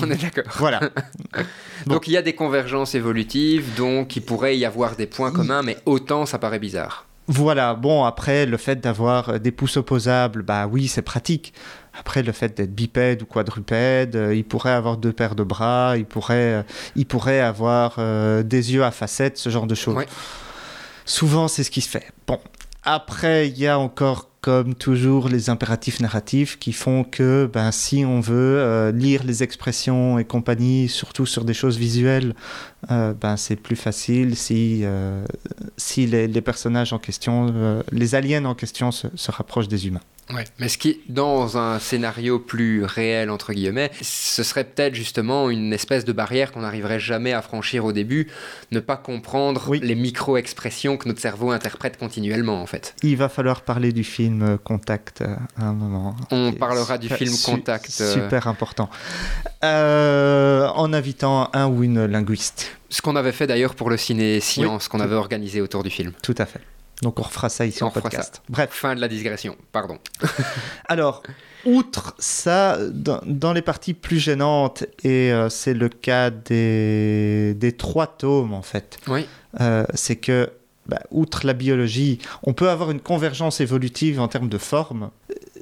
On 0.00 0.08
est 0.10 0.20
d'accord. 0.22 0.44
Voilà. 0.58 0.80
Bon. 0.80 1.42
Donc 1.94 2.06
il 2.06 2.12
y 2.12 2.16
a 2.16 2.22
des 2.22 2.34
convergences 2.34 2.94
évolutives, 2.94 3.74
donc 3.76 4.14
il 4.14 4.20
pourrait 4.22 4.56
y 4.56 4.64
avoir 4.64 4.94
des 4.94 5.06
points 5.06 5.32
communs, 5.32 5.62
mais 5.62 5.76
autant 5.86 6.26
ça 6.26 6.38
paraît 6.38 6.60
bizarre. 6.60 7.06
Voilà. 7.28 7.74
Bon, 7.74 8.04
après, 8.04 8.46
le 8.46 8.56
fait 8.56 8.80
d'avoir 8.80 9.28
euh, 9.28 9.38
des 9.38 9.52
pouces 9.52 9.76
opposables, 9.76 10.42
bah 10.42 10.66
oui, 10.66 10.88
c'est 10.88 11.02
pratique. 11.02 11.54
Après, 11.94 12.22
le 12.22 12.32
fait 12.32 12.56
d'être 12.56 12.74
bipède 12.74 13.22
ou 13.22 13.26
quadrupède, 13.26 14.16
euh, 14.16 14.34
il 14.34 14.44
pourrait 14.44 14.72
avoir 14.72 14.96
deux 14.96 15.12
paires 15.12 15.34
de 15.34 15.42
bras, 15.42 15.94
il 15.96 16.06
pourrait, 16.06 16.54
euh, 16.54 16.62
il 16.96 17.06
pourrait 17.06 17.40
avoir 17.40 17.96
euh, 17.98 18.42
des 18.42 18.72
yeux 18.72 18.82
à 18.82 18.90
facettes, 18.90 19.36
ce 19.36 19.50
genre 19.50 19.66
de 19.66 19.74
choses. 19.74 19.96
Ouais. 19.96 20.06
Souvent, 21.04 21.48
c'est 21.48 21.64
ce 21.64 21.70
qui 21.70 21.82
se 21.82 21.90
fait. 21.90 22.10
Bon, 22.26 22.38
après, 22.82 23.48
il 23.48 23.58
y 23.58 23.66
a 23.66 23.78
encore, 23.78 24.30
comme 24.42 24.74
toujours, 24.74 25.28
les 25.28 25.50
impératifs 25.50 26.00
narratifs 26.00 26.58
qui 26.58 26.72
font 26.72 27.04
que 27.04 27.48
ben, 27.50 27.70
si 27.70 28.04
on 28.04 28.20
veut 28.20 28.58
euh, 28.58 28.90
lire 28.90 29.22
les 29.24 29.44
expressions 29.44 30.18
et 30.18 30.24
compagnie, 30.24 30.88
surtout 30.88 31.26
sur 31.26 31.44
des 31.44 31.54
choses 31.54 31.78
visuelles, 31.78 32.34
euh, 32.90 33.14
ben, 33.14 33.36
c'est 33.36 33.54
plus 33.56 33.76
facile 33.76 34.36
si, 34.36 34.80
euh, 34.82 35.24
si 35.76 36.06
les, 36.06 36.26
les 36.26 36.40
personnages 36.40 36.92
en 36.92 36.98
question, 36.98 37.82
les 37.92 38.14
aliens 38.16 38.44
en 38.44 38.56
question 38.56 38.90
se, 38.90 39.06
se 39.14 39.30
rapprochent 39.30 39.68
des 39.68 39.86
humains. 39.86 40.00
Ouais. 40.32 40.44
Mais 40.58 40.68
ce 40.68 40.78
qui, 40.78 41.00
dans 41.08 41.58
un 41.58 41.78
scénario 41.78 42.38
plus 42.38 42.84
réel, 42.84 43.28
entre 43.28 43.52
guillemets, 43.52 43.90
ce 44.00 44.42
serait 44.42 44.64
peut-être 44.64 44.94
justement 44.94 45.50
une 45.50 45.72
espèce 45.72 46.04
de 46.04 46.12
barrière 46.12 46.52
qu'on 46.52 46.60
n'arriverait 46.60 47.00
jamais 47.00 47.32
à 47.32 47.42
franchir 47.42 47.84
au 47.84 47.92
début, 47.92 48.28
ne 48.70 48.80
pas 48.80 48.96
comprendre 48.96 49.64
Oui. 49.68 49.80
les 49.82 49.96
micro-expressions 49.96 50.96
que 50.96 51.08
notre 51.08 51.20
cerveau 51.20 51.50
interprète 51.50 51.98
continuellement, 51.98 52.62
en 52.62 52.66
fait. 52.66 52.94
Il 53.02 53.16
va 53.16 53.28
falloir 53.28 53.62
parler 53.62 53.92
du 53.92 54.04
film 54.04 54.31
euh, 54.40 54.56
Contact 54.56 55.20
euh, 55.20 55.36
à 55.58 55.66
un 55.66 55.72
moment. 55.74 56.16
On 56.30 56.52
parlera 56.52 56.96
du 56.96 57.08
film 57.10 57.34
Contact. 57.44 57.98
euh, 58.00 58.14
Super 58.14 58.46
important. 58.48 58.88
Euh, 59.64 60.68
en 60.68 60.92
invitant 60.92 61.50
un 61.52 61.66
ou 61.68 61.82
une 61.82 62.06
linguiste. 62.06 62.76
Ce 62.88 63.02
qu'on 63.02 63.16
avait 63.16 63.32
fait 63.32 63.46
d'ailleurs 63.46 63.74
pour 63.74 63.90
le 63.90 63.96
ciné-science 63.96 64.88
qu'on 64.88 65.00
avait 65.00 65.14
organisé 65.14 65.60
autour 65.60 65.82
du 65.82 65.90
film. 65.90 66.12
Tout 66.22 66.34
à 66.38 66.46
fait. 66.46 66.60
Donc 67.02 67.18
on 67.18 67.22
refera 67.22 67.48
ça 67.48 67.66
ici 67.66 67.82
On 67.82 67.86
en 67.86 67.90
podcast. 67.90 68.42
Bref. 68.48 68.70
Fin 68.70 68.94
de 68.94 69.00
la 69.00 69.08
digression, 69.08 69.56
pardon. 69.72 69.98
Alors, 70.88 71.22
outre 71.64 72.14
ça, 72.18 72.78
dans, 72.90 73.20
dans 73.26 73.52
les 73.52 73.62
parties 73.62 73.94
plus 73.94 74.18
gênantes, 74.20 74.84
et 75.02 75.32
euh, 75.32 75.48
c'est 75.48 75.74
le 75.74 75.88
cas 75.88 76.30
des, 76.30 77.54
des 77.54 77.72
trois 77.72 78.06
tomes 78.06 78.54
en 78.54 78.62
fait, 78.62 78.98
Oui. 79.08 79.26
euh, 79.60 79.84
c'est 79.94 80.16
que, 80.16 80.50
bah, 80.86 81.00
outre 81.10 81.46
la 81.46 81.52
biologie, 81.52 82.18
on 82.42 82.52
peut 82.52 82.68
avoir 82.68 82.90
une 82.90 83.00
convergence 83.00 83.60
évolutive 83.60 84.20
en 84.20 84.28
termes 84.28 84.48
de 84.48 84.58
forme. 84.58 85.10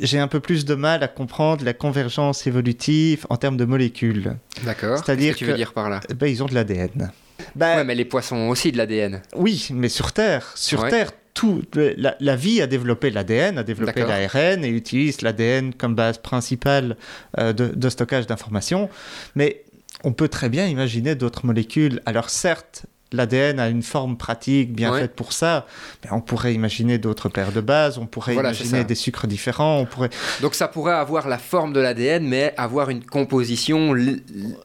J'ai 0.01 0.19
un 0.19 0.29
peu 0.29 0.41
plus 0.41 0.65
de 0.65 0.75
mal 0.75 1.03
à 1.03 1.09
comprendre 1.09 1.65
la 1.65 1.75
convergence 1.75 2.47
évolutive 2.47 3.27
en 3.29 3.37
termes 3.37 3.57
de 3.59 3.65
molécules. 3.67 4.37
D'accord. 4.65 4.99
C'est-à-dire 4.99 5.35
Qu'est-ce 5.35 5.41
que 5.41 5.45
tu 5.45 5.51
veux 5.51 5.57
dire 5.57 5.73
par 5.75 5.91
là? 5.91 6.01
Ben, 6.17 6.27
ils 6.27 6.43
ont 6.43 6.47
de 6.47 6.55
l'ADN. 6.55 7.11
Bah, 7.55 7.77
Ouais, 7.77 7.85
mais 7.85 7.95
les 7.95 8.05
poissons 8.07 8.37
ont 8.37 8.49
aussi 8.51 8.73
de 8.73 8.79
l'ADN. 8.79 9.21
Oui, 9.37 9.69
mais 9.73 9.89
sur 9.89 10.13
Terre, 10.13 10.53
sur 10.57 10.81
Ouais. 10.83 10.91
Terre, 10.91 11.11
tout, 11.35 11.63
la, 11.75 12.17
la 12.19 12.37
vie 12.37 12.61
a 12.61 12.67
développé 12.67 13.11
l'ADN, 13.11 13.57
a 13.59 13.63
développé 13.63 14.01
l'ARN 14.05 14.65
et 14.65 14.69
utilise 14.69 15.23
l'ADN 15.23 15.73
comme 15.75 15.95
base 15.95 16.19
principale 16.19 16.97
euh, 17.39 17.53
de, 17.53 17.69
de 17.69 17.89
stockage 17.89 18.27
d'informations. 18.27 18.89
Mais 19.37 19.63
on 20.03 20.13
peut 20.13 20.29
très 20.29 20.49
bien 20.49 20.67
imaginer 20.67 21.15
d'autres 21.15 21.47
molécules. 21.47 22.01
Alors 22.07 22.31
certes, 22.31 22.85
l'ADN 23.13 23.59
a 23.59 23.69
une 23.69 23.83
forme 23.83 24.17
pratique 24.17 24.73
bien 24.73 24.93
Ouais. 24.93 25.01
faite 25.01 25.17
pour 25.17 25.33
ça, 25.33 25.67
mais 26.05 26.11
on 26.13 26.21
pourrait 26.21 26.55
imaginer 26.55 26.99
d'autres 26.99 27.29
paires 27.29 27.53
de 27.53 27.61
bases, 27.61 27.99
on 27.99 28.07
pourrait 28.07 28.35
Voilà, 28.35 28.51
imaginer 28.53 28.85
des 28.85 28.95
sucres 28.95 29.27
différents, 29.27 29.79
on 29.79 29.87
pourrait... 29.87 30.11
Donc 30.41 30.55
ça 30.55 30.69
pourrait 30.69 30.95
avoir 30.95 31.29
la 31.29 31.39
forme 31.39 31.73
de 31.73 31.81
l'ADN, 31.81 32.25
mais 32.27 32.55
avoir 32.57 32.91
une 32.91 33.05
composition 33.05 33.95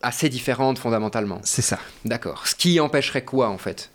assez 0.03 0.29
différente 0.29 0.77
fondamentalement. 0.77 1.39
C'est 1.43 1.61
ça. 1.63 1.79
D'accord. 2.05 2.45
Ce 2.47 2.55
qui 2.55 2.79
empêcherait 2.79 3.23
quoi 3.25 3.49
en 3.49 3.57
fait? 3.57 3.89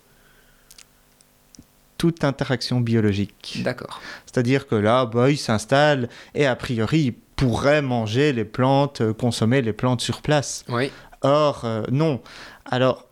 Toute 1.97 2.23
interaction 2.23 2.81
biologique. 2.81 3.59
D'accord. 3.63 4.01
C'est-à-dire 4.25 4.67
que 4.67 4.73
là, 4.75 5.05
bah, 5.05 5.29
il 5.29 5.37
s'installe 5.37 6.09
et 6.33 6.47
a 6.47 6.55
priori, 6.55 6.99
il 6.99 7.13
pourrait 7.35 7.83
manger 7.83 8.33
les 8.33 8.45
plantes, 8.45 9.01
euh, 9.01 9.13
consommer 9.13 9.61
les 9.61 9.73
plantes 9.73 10.01
sur 10.01 10.21
place. 10.23 10.65
Oui. 10.69 10.91
Or, 11.21 11.61
euh, 11.63 11.83
non. 11.91 12.19
Alors, 12.65 13.07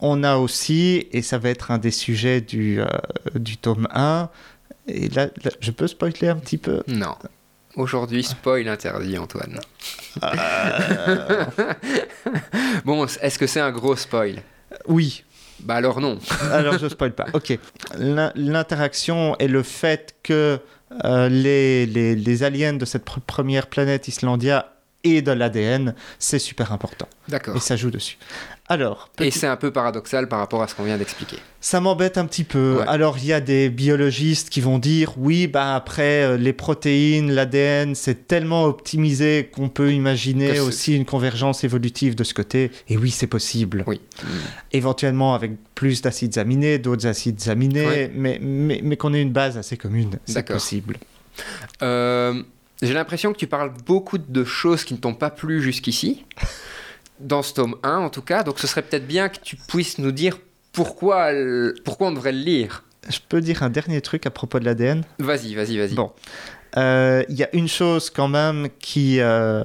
on 0.00 0.22
a 0.24 0.36
aussi, 0.36 1.06
et 1.12 1.22
ça 1.22 1.38
va 1.38 1.50
être 1.50 1.70
un 1.70 1.78
des 1.78 1.90
sujets 1.90 2.40
du, 2.40 2.80
euh, 2.80 2.86
du 3.34 3.56
tome 3.56 3.86
1, 3.92 4.28
et 4.88 5.08
là, 5.10 5.26
là, 5.44 5.50
je 5.60 5.70
peux 5.70 5.86
spoiler 5.86 6.28
un 6.28 6.36
petit 6.36 6.58
peu? 6.58 6.82
Non. 6.88 7.14
Aujourd'hui, 7.76 8.24
spoil 8.24 8.66
interdit, 8.68 9.16
Antoine. 9.18 9.60
Euh, 10.24 11.44
Bon, 12.84 13.06
est-ce 13.06 13.38
que 13.38 13.46
c'est 13.46 13.60
un 13.60 13.70
gros 13.70 13.96
spoil? 13.96 14.42
Oui, 14.88 15.24
Bah 15.60 15.74
alors 15.76 16.00
non. 16.00 16.18
alors 16.52 16.78
je 16.78 16.88
spoil 16.88 17.12
pas. 17.12 17.26
Ok. 17.32 17.58
L'in- 17.98 18.32
L'interaction 18.34 19.36
et 19.38 19.48
le 19.48 19.62
fait 19.62 20.16
que 20.22 20.58
euh, 21.04 21.28
les, 21.28 21.86
les, 21.86 22.16
les 22.16 22.42
aliens 22.42 22.72
de 22.72 22.84
cette 22.84 23.06
pr- 23.06 23.20
première 23.20 23.66
planète 23.68 24.08
Islandia 24.08 24.72
aient 25.04 25.22
de 25.22 25.32
l'ADN, 25.32 25.94
c'est 26.18 26.38
super 26.38 26.72
important. 26.72 27.08
D'accord. 27.28 27.56
Et 27.56 27.60
ça 27.60 27.76
joue 27.76 27.90
dessus. 27.90 28.18
Alors, 28.68 29.10
Et 29.18 29.32
c'est 29.32 29.48
un 29.48 29.56
peu 29.56 29.72
paradoxal 29.72 30.28
par 30.28 30.38
rapport 30.38 30.62
à 30.62 30.68
ce 30.68 30.76
qu'on 30.76 30.84
vient 30.84 30.96
d'expliquer. 30.96 31.38
Ça 31.60 31.80
m'embête 31.80 32.18
un 32.18 32.26
petit 32.26 32.44
peu. 32.44 32.76
Ouais. 32.78 32.84
Alors, 32.86 33.18
il 33.18 33.24
y 33.26 33.32
a 33.32 33.40
des 33.40 33.68
biologistes 33.68 34.48
qui 34.48 34.60
vont 34.60 34.78
dire 34.78 35.14
oui, 35.18 35.48
bah 35.48 35.74
après, 35.74 36.22
euh, 36.22 36.36
les 36.36 36.52
protéines, 36.52 37.32
l'ADN, 37.32 37.96
c'est 37.96 38.28
tellement 38.28 38.64
optimisé 38.66 39.50
qu'on 39.52 39.68
peut 39.68 39.92
imaginer 39.92 40.60
aussi 40.60 40.94
une 40.94 41.04
convergence 41.04 41.64
évolutive 41.64 42.14
de 42.14 42.22
ce 42.22 42.32
côté. 42.32 42.70
Et 42.88 42.96
oui, 42.96 43.10
c'est 43.10 43.26
possible. 43.26 43.82
Oui. 43.88 44.00
Éventuellement 44.72 45.34
avec 45.34 45.52
plus 45.74 46.00
d'acides 46.02 46.38
aminés, 46.38 46.78
d'autres 46.78 47.06
acides 47.08 47.48
aminés, 47.48 47.86
Ouais. 47.86 48.12
mais, 48.14 48.38
mais, 48.40 48.80
mais 48.84 48.96
qu'on 48.96 49.14
ait 49.14 49.22
une 49.22 49.32
base 49.32 49.58
assez 49.58 49.76
commune, 49.76 50.18
c'est 50.26 50.46
possible. 50.46 50.96
Euh, 51.82 52.42
J'ai 52.82 52.94
l'impression 52.94 53.32
que 53.32 53.38
tu 53.38 53.46
parles 53.46 53.72
beaucoup 53.86 54.18
de 54.18 54.44
choses 54.44 54.84
qui 54.84 54.94
ne 54.94 54.98
t'ont 54.98 55.14
pas 55.14 55.30
plu 55.30 55.60
jusqu'ici. 55.62 56.24
Dans 57.18 57.42
ce 57.42 57.52
tome 57.54 57.76
1, 57.82 57.98
en 57.98 58.08
tout 58.10 58.22
cas. 58.22 58.42
Donc 58.42 58.58
ce 58.58 58.66
serait 58.66 58.82
peut-être 58.82 59.06
bien 59.06 59.28
que 59.28 59.38
tu 59.42 59.56
puisses 59.56 59.98
nous 59.98 60.12
dire 60.12 60.38
pourquoi, 60.72 61.32
le- 61.32 61.74
pourquoi 61.84 62.08
on 62.08 62.12
devrait 62.12 62.32
le 62.32 62.38
lire. 62.38 62.84
Je 63.08 63.18
peux 63.28 63.40
dire 63.40 63.62
un 63.62 63.70
dernier 63.70 64.00
truc 64.00 64.24
à 64.26 64.30
propos 64.30 64.58
de 64.60 64.64
l'ADN 64.64 65.04
Vas-y, 65.18 65.54
vas-y, 65.54 65.76
vas-y. 65.78 65.94
Bon. 65.94 66.12
Euh, 66.76 67.24
Il 67.28 67.36
y 67.36 67.42
a 67.44 67.54
une 67.54 67.68
chose 67.68 68.08
quand 68.08 68.28
même 68.28 68.68
qui, 68.78 69.20
euh, 69.20 69.62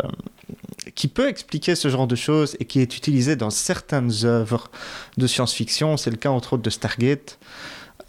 qui 0.95 1.07
peut 1.07 1.27
expliquer 1.29 1.75
ce 1.75 1.87
genre 1.87 2.07
de 2.07 2.15
choses 2.15 2.57
et 2.59 2.65
qui 2.65 2.81
est 2.81 2.97
utilisé 2.97 3.35
dans 3.35 3.49
certaines 3.51 4.11
œuvres 4.23 4.69
de 5.17 5.27
science-fiction. 5.27 5.95
C'est 5.97 6.09
le 6.11 6.17
cas 6.17 6.29
entre 6.31 6.53
autres 6.53 6.63
de 6.63 6.69
Stargate, 6.69 7.37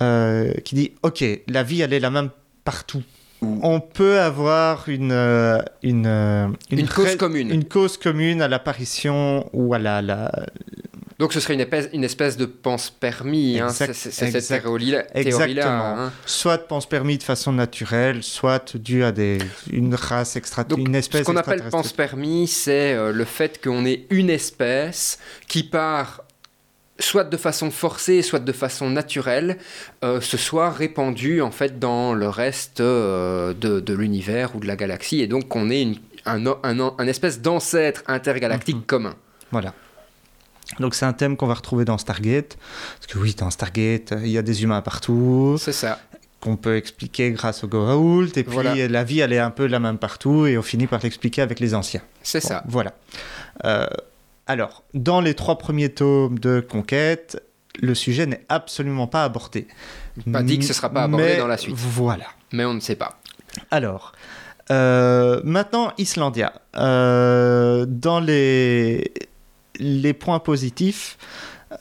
euh, 0.01 0.53
qui 0.65 0.75
dit 0.75 0.93
Ok, 1.03 1.25
la 1.47 1.63
vie, 1.63 1.83
elle 1.83 1.93
est 1.93 2.01
la 2.01 2.11
même 2.11 2.31
partout. 2.65 3.03
On 3.43 3.81
peut 3.81 4.19
avoir 4.21 4.89
une, 4.89 5.13
euh, 5.13 5.59
une, 5.83 6.07
euh, 6.07 6.49
Une 6.71 6.89
cause 6.89 7.07
ré- 7.11 7.17
commune. 7.17 7.51
Une 7.51 7.65
cause 7.65 7.97
commune 7.97 8.41
à 8.43 8.49
l'apparition 8.49 9.49
ou 9.53 9.75
à 9.75 9.79
la, 9.79 10.01
la, 10.03 10.31
Donc 11.19 11.33
ce 11.33 11.41
serait 11.41 11.55
une 11.55 11.61
espèce, 11.61 11.89
une 11.93 12.05
espèce 12.05 12.37
de 12.37 12.47
pense 12.47 12.91
permis, 12.91 13.59
hein, 13.61 13.69
c'est 13.71 13.93
cette 13.95 14.63
théorie-là. 14.63 15.05
Exactement. 15.15 15.99
hein. 15.99 16.13
soit 16.25 16.67
pense 16.67 16.87
permis 16.87 17.19
de 17.19 17.23
façon 17.23 17.53
naturelle, 17.53 18.23
soit 18.23 18.77
dû 18.77 19.05
à 19.05 19.13
des, 19.13 19.39
une 19.71 19.95
race 19.95 20.37
extra, 20.37 20.65
Donc, 20.65 20.79
une 20.79 20.95
espèce 20.95 21.21
ce 21.21 21.27
qu'on 21.27 21.37
appelle 21.37 21.55
extraterrestre. 21.61 21.77
pense 21.77 21.93
permis, 21.93 22.49
c'est 22.49 22.95
euh, 22.95 23.13
le 23.13 23.25
fait 23.25 23.63
qu'on 23.63 23.85
ait 23.87 24.07
une 24.11 24.31
espèce 24.31 25.19
qui 25.49 25.63
part 25.63 26.23
soit 26.99 27.25
de 27.25 27.37
façon 27.37 27.71
forcée, 27.71 28.23
soit 28.23 28.39
de 28.39 28.53
façon 28.53 28.89
naturelle, 28.91 29.59
euh, 30.05 30.21
se 30.21 30.37
soit 30.37 30.71
répandue 30.71 31.41
en 31.43 31.51
fait 31.51 31.79
dans 31.79 32.15
le 32.15 32.29
reste 32.29 32.81
euh, 32.81 33.53
de, 33.53 33.81
de 33.81 33.95
l'univers 33.95 34.57
ou 34.57 34.61
de 34.61 34.67
la 34.67 34.77
galaxie, 34.77 35.21
et 35.21 35.27
donc 35.27 35.49
qu'on 35.49 35.69
ait 35.71 35.83
une- 35.83 35.99
un, 36.25 36.45
un, 36.47 36.81
un 36.99 37.07
espèce 37.07 37.41
d'ancêtre 37.41 38.03
intergalactique 38.09 38.77
Mhm. 38.77 38.83
commun. 38.87 39.15
Voilà. 39.53 39.75
Donc 40.81 40.95
c'est 40.97 41.05
un 41.07 41.13
thème 41.13 41.37
qu'on 41.37 41.47
va 41.47 41.55
retrouver 41.55 41.85
dans 41.85 41.97
Stargate. 41.99 42.57
Parce 42.99 43.07
que 43.13 43.19
oui, 43.19 43.35
dans 43.39 43.51
Stargate, 43.51 44.13
il 44.23 44.29
y 44.31 44.39
a 44.39 44.43
des 44.43 44.65
humains 44.65 44.81
partout, 44.83 45.57
C'est 45.61 45.73
ça. 45.73 46.01
qu'on 46.41 46.57
peut 46.57 46.77
expliquer 46.77 47.31
grâce 47.31 47.63
au 47.63 47.69
Goa'uld, 47.69 48.37
et 48.37 48.43
puis 48.43 48.53
Voilà. 48.53 48.75
la 48.89 49.05
vie, 49.05 49.21
elle 49.21 49.33
est 49.33 49.39
un 49.39 49.51
peu 49.53 49.67
la 49.67 49.79
même 49.79 49.99
partout, 49.99 50.47
et 50.47 50.59
on 50.59 50.63
finit 50.63 50.89
par 50.89 51.01
l'expliquer 51.03 51.43
avec 51.43 51.61
les 51.61 51.75
anciens. 51.75 52.03
C'est 52.25 52.43
Bon, 52.43 52.49
ça. 52.49 52.65
Voilà. 52.67 52.93
Euh, 53.65 53.87
alors, 54.47 54.85
dans 54.95 55.21
les 55.21 55.35
trois 55.35 55.59
premiers 55.59 55.89
tomes 55.91 56.39
de 56.39 56.61
Conquête, 56.61 57.43
le 57.81 57.95
sujet 57.95 58.27
n'est 58.27 58.45
absolument 58.49 59.07
pas 59.07 59.25
abordé. 59.25 59.67
Pas 60.33 60.43
dit 60.43 60.59
que 60.59 60.65
ce 60.65 60.73
sera 60.73 60.89
pas 60.91 61.03
abordé 61.05 61.25
Mais 61.25 61.37
dans 61.37 61.47
la 61.49 61.57
suite. 61.57 61.75
Voilà. 61.77 62.27
Mais 62.53 62.65
on 62.65 62.75
ne 62.75 62.81
sait 62.81 62.97
pas. 62.97 63.19
Alors, 63.71 64.13
euh, 64.71 65.41
maintenant, 65.45 65.93
Islandia. 65.99 66.53
Euh, 66.77 67.87
dans 67.89 68.21
les, 68.21 69.13
les 69.79 70.13
points 70.13 70.39
positifs, 70.39 71.19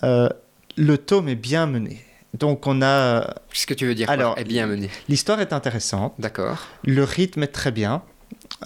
euh, 0.04 0.30
le 0.76 0.98
tome 0.98 1.30
est 1.30 1.36
bien 1.36 1.66
mené. 1.68 2.02
Donc, 2.34 2.68
on 2.68 2.82
a. 2.82 3.34
Qu'est-ce 3.52 3.68
que 3.68 3.74
tu 3.74 3.86
veux 3.86 3.96
dire 3.96 4.10
Alors, 4.10 4.34
Alors, 4.34 4.40
est 4.40 4.44
bien 4.44 4.68
mené? 4.68 4.90
L'histoire 5.08 5.40
est 5.40 5.54
intéressante, 5.54 6.14
D'accord. 6.20 6.66
le 6.84 7.04
rythme 7.04 7.44
est 7.44 7.48
très 7.48 7.72
bien. 7.72 8.02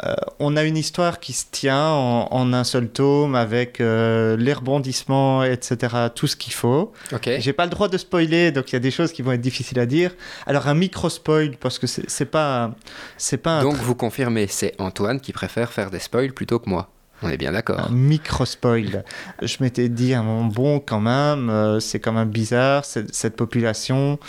Euh, 0.04 0.14
on 0.40 0.56
a 0.56 0.64
une 0.64 0.78
histoire 0.78 1.20
qui 1.20 1.34
se 1.34 1.46
tient 1.52 1.90
en, 1.90 2.28
en 2.32 2.54
un 2.54 2.64
seul 2.64 2.90
tome 2.90 3.36
avec 3.36 3.82
euh, 3.82 4.38
les 4.38 4.54
rebondissements, 4.54 5.44
etc., 5.44 5.96
tout 6.14 6.28
ce 6.28 6.36
qu'il 6.36 6.54
faut. 6.54 6.94
Ok. 7.12 7.30
J'ai 7.40 7.54
pas 7.54 7.66
le 7.66 7.72
droit 7.72 7.88
de 7.88 7.98
spoiler, 7.98 8.52
donc 8.52 8.70
il 8.72 8.74
y 8.74 8.76
a 8.76 8.80
des 8.80 8.92
choses 8.92 9.12
qui 9.12 9.22
vont 9.22 9.32
être 9.32 9.42
difficiles 9.42 9.80
à 9.80 9.86
dire. 9.86 10.12
Alors 10.46 10.68
un 10.68 10.76
micro 10.76 11.10
spoil 11.10 11.58
parce 11.58 11.80
que 11.80 11.88
c'est 11.88 12.26
pas, 12.26 12.72
c'est 13.18 13.38
pas 13.38 13.60
un 13.60 13.64
Donc 13.64 13.76
vous 13.76 13.96
confirmez, 13.96 14.48
c'est 14.48 14.74
Antoine 14.80 15.20
qui 15.20 15.34
préfère 15.34 15.72
faire 15.72 15.90
des 15.90 16.00
spoils 16.00 16.34
plutôt 16.34 16.60
que 16.60 16.70
moi. 16.70 16.90
On 17.22 17.30
est 17.30 17.38
bien 17.38 17.52
d'accord. 17.52 17.82
un 17.82 17.92
micro 17.92 18.46
spoil. 18.46 19.04
Je 19.42 19.58
m'étais 19.60 19.90
dit 19.90 20.14
à 20.14 20.22
mon 20.22 20.46
bon 20.46 20.80
quand 20.80 21.02
même, 21.02 21.50
euh, 21.50 21.80
c'est 21.80 22.00
quand 22.00 22.14
même 22.14 22.30
bizarre 22.30 22.86
cette, 22.86 23.14
cette 23.14 23.36
population 23.36 24.20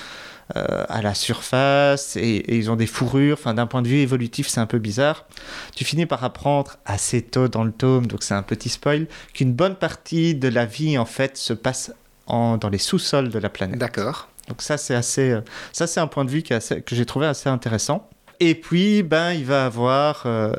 à 0.54 1.02
la 1.02 1.14
surface 1.14 2.16
et, 2.16 2.20
et 2.20 2.56
ils 2.56 2.70
ont 2.70 2.76
des 2.76 2.86
fourrures. 2.86 3.36
Enfin, 3.40 3.54
d'un 3.54 3.66
point 3.66 3.82
de 3.82 3.88
vue 3.88 3.98
évolutif, 3.98 4.48
c'est 4.48 4.60
un 4.60 4.66
peu 4.66 4.78
bizarre. 4.78 5.26
Tu 5.74 5.84
finis 5.84 6.06
par 6.06 6.24
apprendre 6.24 6.76
assez 6.84 7.22
tôt 7.22 7.48
dans 7.48 7.64
le 7.64 7.72
tome, 7.72 8.06
donc 8.06 8.22
c'est 8.22 8.34
un 8.34 8.42
petit 8.42 8.68
spoil, 8.68 9.06
qu'une 9.34 9.52
bonne 9.52 9.76
partie 9.76 10.34
de 10.34 10.48
la 10.48 10.66
vie 10.66 10.98
en 10.98 11.04
fait 11.04 11.36
se 11.36 11.52
passe 11.52 11.92
en- 12.26 12.56
dans 12.56 12.68
les 12.68 12.78
sous-sols 12.78 13.28
de 13.30 13.38
la 13.38 13.48
planète. 13.48 13.78
D'accord. 13.78 14.28
Donc 14.48 14.62
ça 14.62 14.76
c'est 14.76 14.94
assez, 14.94 15.30
euh, 15.30 15.40
ça 15.72 15.86
c'est 15.86 16.00
un 16.00 16.06
point 16.06 16.24
de 16.24 16.30
vue 16.30 16.42
qui 16.42 16.52
est 16.52 16.56
assez- 16.56 16.80
que 16.82 16.94
j'ai 16.96 17.06
trouvé 17.06 17.26
assez 17.26 17.48
intéressant. 17.48 18.08
Et 18.40 18.54
puis 18.54 19.02
ben 19.02 19.32
il 19.32 19.44
va 19.44 19.66
avoir, 19.66 20.22
euh, 20.26 20.52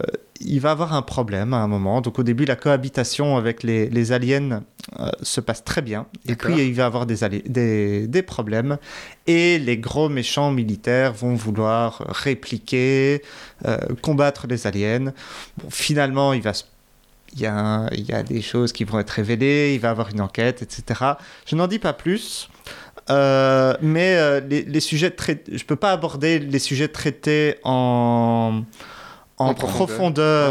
il 0.43 0.60
va 0.60 0.71
avoir 0.71 0.93
un 0.93 1.01
problème 1.01 1.54
à 1.54 1.58
un 1.58 1.67
moment. 1.67 2.01
Donc 2.01 2.19
au 2.19 2.23
début 2.23 2.45
la 2.45 2.56
cohabitation 2.56 3.38
avec 3.38 3.63
les, 3.63 3.89
les 3.89 4.12
aliens 4.12 4.63
euh, 4.99 5.10
se 5.21 5.39
passe 5.41 5.63
très 5.63 5.82
bien. 5.82 6.06
Et 6.27 6.36
puis 6.36 6.54
il 6.67 6.73
va 6.73 6.86
avoir 6.86 7.06
des, 7.06 7.23
alli- 7.23 7.43
des, 7.47 8.08
des 8.08 8.21
problèmes. 8.21 8.77
Et 9.27 9.60
les 9.60 9.77
gros 9.77 10.10
méchants 10.10 10.51
militaires 10.51 11.13
vont 11.13 11.36
vouloir 11.36 12.04
répliquer, 12.10 13.21
euh, 13.65 13.77
combattre 14.01 14.47
les 14.47 14.67
aliens. 14.67 15.13
Bon, 15.58 15.69
finalement 15.69 16.34
il 16.34 16.41
va 16.41 16.54
se 16.54 16.63
il 17.34 17.39
y, 17.39 17.45
a 17.45 17.56
un- 17.58 17.88
il 17.91 18.04
y 18.10 18.12
a 18.12 18.23
des 18.23 18.41
choses 18.41 18.73
qui 18.73 18.84
vont 18.84 18.99
être 18.99 19.12
révélées, 19.12 19.73
il 19.73 19.80
va 19.80 19.89
avoir 19.91 20.10
une 20.10 20.19
enquête, 20.19 20.62
etc. 20.63 21.12
Je 21.45 21.56
n'en 21.56 21.67
dis 21.67 21.80
pas 21.80 21.93
plus. 21.93 22.49
Euh, 23.10 23.73
mais 23.82 24.15
euh, 24.17 24.41
les, 24.41 24.63
les 24.63 24.80
sujets 24.82 25.12
traités, 25.12 25.58
je 25.58 25.63
peux 25.63 25.77
pas 25.77 25.91
aborder 25.93 26.39
les 26.39 26.60
sujets 26.60 26.89
traités 26.89 27.56
en, 27.63 28.63
en, 29.41 29.49
En 29.49 29.54
profondeur, 29.54 29.88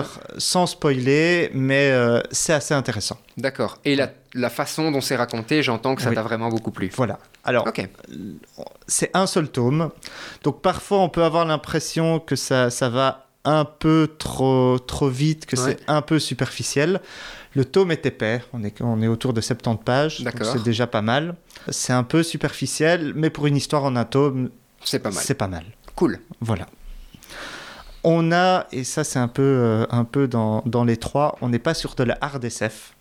profondeur, 0.05 0.21
sans 0.39 0.67
spoiler, 0.67 1.51
mais 1.55 1.91
euh, 1.91 2.21
c'est 2.31 2.53
assez 2.53 2.75
intéressant. 2.75 3.19
D'accord. 3.37 3.79
Et 3.85 3.95
la, 3.97 4.11
la 4.35 4.51
façon 4.51 4.91
dont 4.91 5.01
c'est 5.01 5.17
raconté, 5.17 5.63
j'entends 5.63 5.95
que 5.95 6.03
ça 6.03 6.09
Oui. 6.11 6.15
t'a 6.15 6.23
vraiment 6.23 6.49
beaucoup 6.49 6.71
plu. 6.71 6.91
Voilà. 6.97 7.19
Alors, 7.45 7.67
Ok. 7.67 7.89
c'est 8.87 9.11
un 9.15 9.27
seul 9.27 9.49
tome. 9.49 9.91
Donc 10.43 10.61
parfois, 10.63 10.99
on 10.99 11.09
peut 11.09 11.25
avoir 11.25 11.45
l'impression 11.45 12.19
que 12.21 12.37
ça, 12.37 12.71
ça 12.71 12.89
va 12.89 13.27
un 13.45 13.65
peu 13.65 14.09
trop, 14.19 14.79
trop 14.79 15.09
vite, 15.09 15.47
que 15.47 15.57
Ouais. 15.57 15.77
c'est 15.79 15.79
un 15.91 16.03
peu 16.03 16.19
superficiel. 16.19 17.01
Le 17.55 17.65
tome 17.65 17.91
est 17.91 18.05
épais, 18.07 18.43
on 18.53 18.63
est, 18.63 18.81
on 18.83 19.01
est 19.03 19.09
autour 19.09 19.33
de 19.33 19.41
70 19.41 19.83
pages, 19.85 20.19
donc 20.21 20.35
D'accord. 20.35 20.53
c'est 20.53 20.63
déjà 20.63 20.87
pas 20.87 21.01
mal. 21.03 21.35
C'est 21.69 21.93
un 21.93 22.05
peu 22.05 22.23
superficiel, 22.23 23.13
mais 23.17 23.31
pour 23.31 23.47
une 23.47 23.57
histoire 23.57 23.85
en 23.85 23.97
un 23.97 24.05
tome, 24.05 24.51
C'est 24.85 24.99
pas 25.01 25.11
mal. 25.11 25.23
c'est 25.25 25.35
pas 25.35 25.49
mal. 25.49 25.65
Cool. 25.97 26.21
Voilà. 26.41 26.67
On 28.03 28.33
a, 28.33 28.67
et 28.73 28.85
ça 28.85 29.05
c'est 29.05 29.19
un 29.19 29.29
peu, 29.29 29.43
euh, 29.43 29.87
un 29.91 30.05
peu 30.05 30.27
dans, 30.29 30.63
dans 30.67 30.85
les 30.85 30.97
trois, 30.97 31.37
on 31.43 31.49
n'est 31.51 31.59
pas 31.59 31.75
sur 31.75 31.95
de 31.95 32.05
la 32.05 32.17
hard 32.21 32.45
SF. 32.45 32.95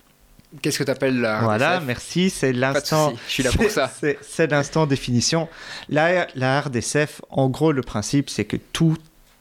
Qu'est-ce 0.62 0.80
que 0.80 0.84
t'appelles 0.84 1.20
la 1.22 1.42
Voilà, 1.42 1.76
RDSF 1.78 1.88
merci, 1.88 2.30
c'est 2.32 2.52
l'instant. 2.54 3.14
je 3.28 3.32
suis 3.32 3.44
là 3.44 3.52
pour 3.56 3.70
ça. 3.70 3.90
C'est 4.22 4.48
l'instant 4.52 4.88
définition. 4.88 5.48
La, 5.90 6.28
la 6.36 6.58
hard 6.58 6.76
SF, 6.76 7.22
en 7.30 7.50
gros, 7.50 7.72
le 7.72 7.82
principe, 7.84 8.30
c'est 8.32 8.46
que 8.46 8.58
tout 8.58 8.98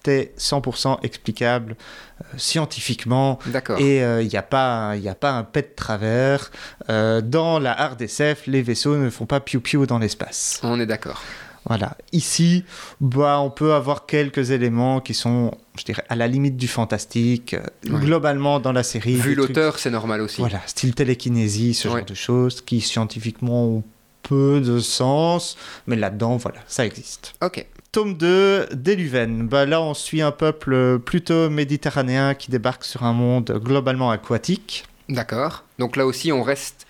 est 0.06 0.32
100% 0.38 0.98
explicable 1.02 1.76
euh, 2.22 2.24
scientifiquement 2.38 3.38
D'accord. 3.46 3.78
et 3.78 3.98
il 4.22 4.28
n'y 4.28 4.36
a, 4.36 4.42
pas- 4.42 4.96
y 4.96 5.08
a 5.08 5.14
pas 5.14 5.32
un 5.32 5.44
pet 5.44 5.62
de 5.70 5.74
travers. 5.74 6.50
Euh, 6.88 7.20
dans 7.20 7.58
la 7.58 7.78
hard 7.78 8.00
SF, 8.00 8.46
les 8.46 8.62
vaisseaux 8.62 8.96
ne 8.96 9.10
font 9.10 9.26
pas 9.26 9.40
piou-piou 9.40 9.86
dans 9.86 9.98
l'espace. 9.98 10.60
On 10.62 10.78
est 10.80 10.86
d'accord. 10.86 11.22
Voilà. 11.68 11.96
Ici, 12.12 12.64
bah, 13.00 13.40
on 13.40 13.50
peut 13.50 13.74
avoir 13.74 14.06
quelques 14.06 14.50
éléments 14.50 15.00
qui 15.00 15.14
sont, 15.14 15.52
je 15.78 15.84
dirais, 15.84 16.04
à 16.08 16.16
la 16.16 16.26
limite 16.26 16.56
du 16.56 16.68
fantastique. 16.68 17.54
Euh. 17.54 17.60
Globalement, 17.86 18.58
dans 18.60 18.72
la 18.72 18.82
série. 18.82 19.14
Vu 19.14 19.34
trucs- 19.36 19.48
l'auteur, 19.48 19.78
c'est 19.78 19.90
normal 19.90 20.20
aussi. 20.20 20.40
Voilà, 20.40 20.60
style 20.66 20.94
télékinésie, 20.94 21.74
ce 21.74 21.88
genre 21.88 22.04
de 22.04 22.14
choses 22.14 22.60
qui 22.62 22.80
scientifiquement 22.80 23.66
ont 23.66 23.84
peu 24.22 24.60
de 24.60 24.78
sens, 24.78 25.56
mais 25.86 25.96
là-dedans, 25.96 26.36
voilà, 26.36 26.58
ça 26.66 26.84
existe. 26.84 27.34
Ok. 27.42 27.64
Tome 27.92 28.16
2, 28.18 28.68
Déluven. 28.72 29.48
Bah, 29.48 29.64
là, 29.64 29.80
on 29.80 29.94
suit 29.94 30.20
un 30.20 30.32
peuple 30.32 30.98
plutôt 30.98 31.48
méditerranéen 31.48 32.34
qui 32.34 32.50
débarque 32.50 32.84
sur 32.84 33.04
un 33.04 33.14
monde 33.14 33.58
globalement 33.64 34.10
aquatique. 34.10 34.84
D'accord. 35.08 35.64
Donc 35.78 35.96
là 35.96 36.04
aussi, 36.04 36.32
on 36.32 36.42
reste. 36.42 36.86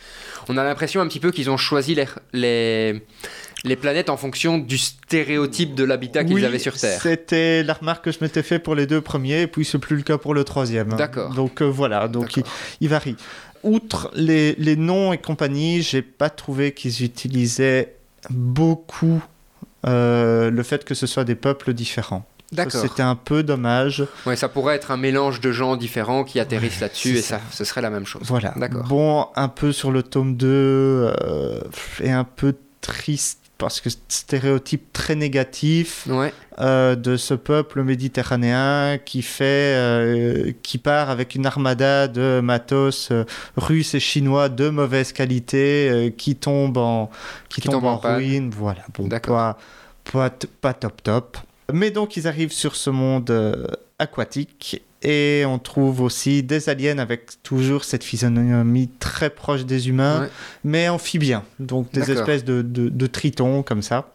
On 0.48 0.56
a 0.56 0.64
l'impression 0.64 1.00
un 1.00 1.06
petit 1.06 1.20
peu 1.20 1.30
qu'ils 1.30 1.50
ont 1.50 1.56
choisi 1.56 1.94
les, 1.94 2.06
les, 2.32 3.04
les 3.64 3.76
planètes 3.76 4.10
en 4.10 4.16
fonction 4.16 4.58
du 4.58 4.78
stéréotype 4.78 5.74
de 5.74 5.84
l'habitat 5.84 6.24
qu'ils 6.24 6.44
avaient 6.44 6.58
sur 6.58 6.76
Terre. 6.76 7.00
C'était 7.02 7.62
la 7.62 7.74
remarque 7.74 8.04
que 8.04 8.12
je 8.12 8.18
m'étais 8.20 8.42
fait 8.42 8.58
pour 8.58 8.74
les 8.74 8.86
deux 8.86 9.00
premiers, 9.00 9.42
et 9.42 9.46
puis 9.46 9.64
c'est 9.64 9.78
plus 9.78 9.96
le 9.96 10.02
cas 10.02 10.18
pour 10.18 10.34
le 10.34 10.44
troisième. 10.44 10.94
D'accord. 10.94 11.34
Donc 11.34 11.62
euh, 11.62 11.64
voilà, 11.64 12.08
donc 12.08 12.40
il, 12.80 12.88
varie. 12.88 13.16
Outre 13.62 14.10
les, 14.14 14.54
les 14.54 14.76
noms 14.76 15.12
et 15.12 15.18
compagnie, 15.18 15.82
j'ai 15.82 16.02
pas 16.02 16.30
trouvé 16.30 16.72
qu'ils 16.72 17.02
utilisaient 17.04 17.96
beaucoup 18.30 19.22
euh, 19.86 20.50
le 20.50 20.62
fait 20.62 20.84
que 20.84 20.94
ce 20.94 21.06
soit 21.06 21.24
des 21.24 21.34
peuples 21.34 21.72
différents. 21.72 22.26
D'accord. 22.50 22.80
C'était 22.80 23.02
un 23.02 23.14
peu 23.14 23.42
dommage. 23.42 24.04
Ouais, 24.24 24.34
ça 24.34 24.48
pourrait 24.48 24.74
être 24.74 24.90
un 24.90 24.96
mélange 24.96 25.40
de 25.40 25.52
gens 25.52 25.76
différents 25.76 26.24
qui 26.24 26.40
atterrissent 26.40 26.76
Ouais, 26.76 26.82
là-dessus 26.82 27.18
et 27.18 27.22
ça, 27.22 27.38
ça. 27.38 27.42
ce 27.50 27.64
serait 27.64 27.82
la 27.82 27.90
même 27.90 28.06
chose. 28.06 28.22
Voilà. 28.24 28.54
D'accord. 28.56 28.84
Bon, 28.84 29.26
un 29.36 29.48
peu 29.48 29.70
sur 29.70 29.90
le 29.90 30.02
tome 30.02 30.36
2, 30.36 30.46
euh, 30.48 31.60
et 32.02 32.10
un 32.10 32.24
peu 32.24 32.54
triste 32.80 33.40
parce 33.58 33.80
que 33.80 33.90
stéréotype 34.08 34.92
très 34.92 35.16
négatif 35.16 36.06
Ouais. 36.08 36.32
euh, 36.60 36.94
de 36.94 37.16
ce 37.16 37.34
peuple 37.34 37.82
méditerranéen 37.82 38.98
qui 39.04 39.22
fait, 39.22 39.74
euh, 39.76 40.52
qui 40.62 40.78
part 40.78 41.10
avec 41.10 41.34
une 41.34 41.44
armada 41.44 42.06
de 42.08 42.40
matos 42.40 43.10
euh, 43.10 43.24
russes 43.56 43.94
et 43.94 44.00
chinois 44.00 44.48
de 44.48 44.68
mauvaise 44.68 45.12
qualité 45.12 46.14
qui 46.16 46.36
tombe 46.36 46.76
en, 46.78 47.10
qui, 47.48 47.60
Qui 47.60 47.68
tombe 47.68 47.80
tombe 47.80 47.84
en 47.86 47.92
en 47.94 47.98
panne. 47.98 48.16
ruine. 48.16 48.50
Voilà, 48.50 48.82
bon, 48.94 49.08
pas, 49.08 49.58
pas, 50.12 50.30
t- 50.30 50.48
pas 50.60 50.72
top 50.74 51.02
top. 51.02 51.36
Mais 51.72 51.90
donc 51.90 52.16
ils 52.16 52.26
arrivent 52.28 52.52
sur 52.52 52.76
ce 52.76 52.90
monde 52.90 53.30
aquatique 53.98 54.82
Et 55.02 55.44
on 55.46 55.58
trouve 55.60 56.00
aussi 56.00 56.42
des 56.42 56.68
aliens 56.68 56.98
avec 56.98 57.40
toujours 57.44 57.84
cette 57.84 58.02
physionomie 58.02 58.90
très 58.98 59.30
proche 59.30 59.64
des 59.64 59.88
humains, 59.88 60.22
Ouais. 60.22 60.28
mais 60.64 60.88
amphibiens. 60.88 61.44
Donc 61.60 61.92
des 61.92 62.10
espèces 62.10 62.44
de, 62.44 62.62
de- 62.62 62.88
de 62.88 63.06
tritons 63.06 63.62
comme 63.62 63.82
ça. 63.82 64.10